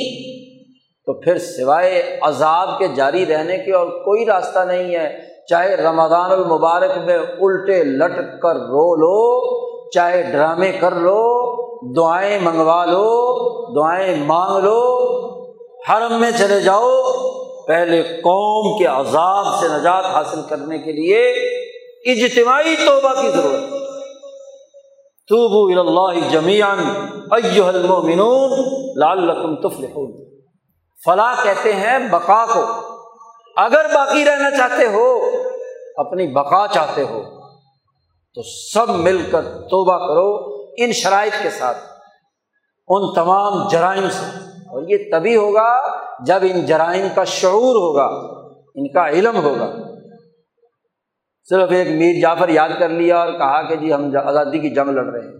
[1.05, 6.31] تو پھر سوائے عذاب کے جاری رہنے کے اور کوئی راستہ نہیں ہے۔ چاہے رمضان
[6.31, 9.59] المبارک میں الٹے لٹک کر رو لو،
[9.89, 11.59] چاہے ڈرامے کر لو،
[11.93, 13.09] دعائیں منگوا لو،
[13.75, 15.05] دعائیں مانگ لو،
[15.89, 17.11] حرم میں چلے جاؤ۔
[17.67, 21.31] پہلے قوم کے عذاب سے نجات حاصل کرنے کے لیے
[22.05, 23.88] اجتماعی توبہ کی ضرورت۔
[25.29, 26.79] توبو اللہ جمیان
[27.31, 28.51] ایو المؤمنون
[28.95, 30.11] لعلکم تفلحون۔
[31.05, 32.65] فلاح کہتے ہیں بقا کو۔
[33.57, 35.19] اگر باقی رہنا چاہتے ہو،
[35.97, 37.21] اپنی بقا چاہتے ہو،
[38.35, 38.41] تو
[38.73, 41.77] سب مل کر توبہ کرو ان شرائط کے ساتھ،
[42.87, 44.25] ان تمام جرائم سے۔
[44.59, 45.81] اور یہ تبھی ہوگا
[46.25, 48.05] جب ان جرائم کا شعور ہوگا،
[48.75, 49.88] ان کا علم ہوگا۔
[51.49, 54.89] صرف ایک میر جعفر یاد کر لیا اور کہا کہ جی ہم آزادی کی جنگ
[54.89, 55.33] لڑ رہے ہیں۔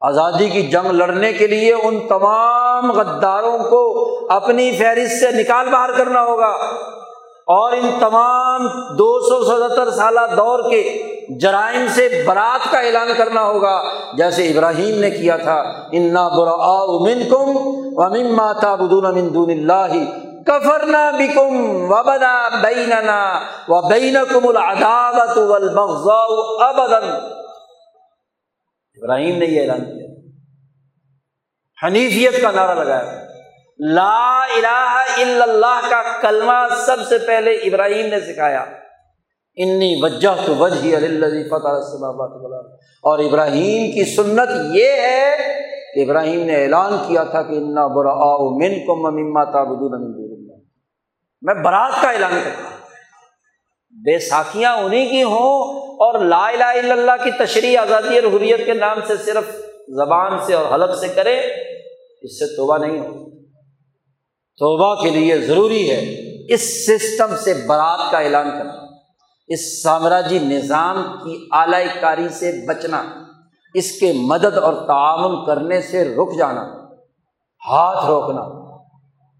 [0.00, 5.92] آزادی کی جنگ لڑنے کے لیے ان تمام غداروں کو اپنی فہرست سے نکال باہر
[5.92, 6.56] کرنا ہوگا۔
[7.46, 8.66] اور ان تمام
[8.98, 11.02] دو سو ستہتر سالہ دور کے
[11.40, 13.82] جرائم سے برات کا اعلان کرنا ہوگا۔
[14.16, 15.62] جیسے ابراہیم نے کیا تھا،
[15.92, 17.56] انا برا من کم
[17.92, 21.56] و ماتا بدون امن دون اللہ کفرنا بکم
[21.90, 26.26] و بدا بیننا و بین العداوت والبغضاء
[26.68, 27.16] ابدا
[29.02, 30.12] ابراہیم نے یہ اعلان کیا۔
[31.86, 33.24] حنیفیت کا نعرہ لگایا۔
[33.78, 38.64] لا الہ الا اللہ کا کلمہ سب سے پہلے ابراہیم نے سکھایا۔
[39.56, 40.96] انی وجہ تو وجہ
[41.50, 42.02] فتح
[43.02, 45.36] اور ابراہیم کی سنت یہ ہے
[45.94, 50.21] کہ ابراہیم نے اعلان کیا تھا کہ انا برا من کو مما تابدون
[51.42, 52.76] میں برات کا اعلان کرتا ہوں۔
[53.92, 58.66] بے ساکیاں انہیں کی ہوں اور لا الہ الا اللہ کی تشریح آزادی اور حریت
[58.66, 59.44] کے نام سے صرف
[59.88, 61.38] زبان سے اور حلق سے کرے
[62.22, 63.30] اس سے توبہ نہیں ہو۔
[64.58, 66.02] توبہ کے لیے ضروری ہے
[66.54, 68.86] اس سسٹم سے برات کا اعلان کرنا،
[69.48, 73.02] اس سامراجی نظام کی اعلی کاری سے بچنا،
[73.74, 76.64] اس کے مدد اور تعاون کرنے سے رک جانا،
[77.68, 78.61] ہاتھ روکنا۔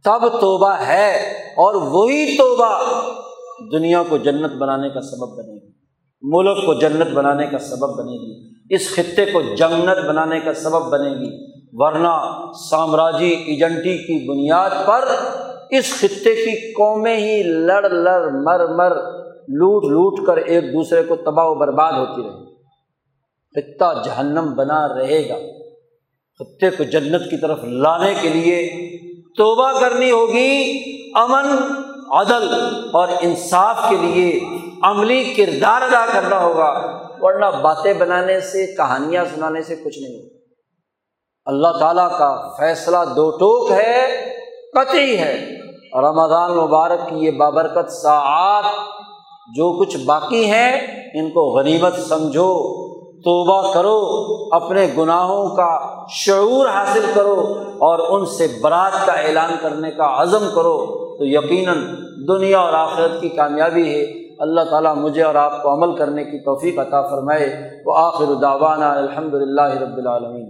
[0.04, 1.12] تب توبہ ہے
[1.56, 2.70] اور وہی توبہ
[3.72, 5.70] دنیا کو جنت بنانے کا سبب بنے گی،
[6.22, 10.90] ملک کو جنت بنانے کا سبب بنے گی، اس خطے کو جنت بنانے کا سبب
[10.90, 11.30] بنے گی۔
[11.72, 12.14] ورنہ
[12.70, 15.04] سامراجی ایجنٹی کی بنیاد پر
[15.70, 18.96] اس خطے کی قومیں ہی لڑ لڑ مر مر
[19.48, 22.50] لوٹ لوٹ کر ایک دوسرے کو تباہ و برباد ہوتی رہے
[23.54, 25.36] خطہ جہنم بنا رہے گا۔
[26.38, 28.58] خطے کو جنت کی طرف لانے کے لیے
[29.36, 30.82] توبہ کرنی ہوگی
[31.14, 31.48] امن،
[32.10, 32.54] عدل
[32.92, 34.40] اور انصاف کے لیے
[34.82, 40.38] عملی کردار ادا کرنا ہوگا، ورنہ باتیں بنانے سے، کہانیاں سنانے سے کچھ نہیں۔ ہوگا
[41.44, 44.26] اللہ تعالیٰ کا فیصلہ دو ٹوک ہے،
[44.74, 45.46] قطعی ہے۔
[45.94, 48.64] رمضان مبارک کی یہ بابرکت ساعت
[49.56, 50.80] جو کچھ باقی ہیں،
[51.14, 52.91] ان کو غنیمت سمجھو۔
[53.24, 59.90] توبہ کرو، اپنے گناہوں کا شعور حاصل کرو اور ان سے برات کا اعلان کرنے
[59.90, 61.76] کا عزم کرو۔ تو یقیناً
[62.28, 64.02] دنیا اور آخرت کی کامیابی ہے۔
[64.38, 68.84] اللہ تعالیٰ مجھے اور آپ کو عمل کرنے کی توفیق عطا فرمائے۔ وہ آخر داوانہ
[68.84, 70.46] الحمد للہ رب العالمین۔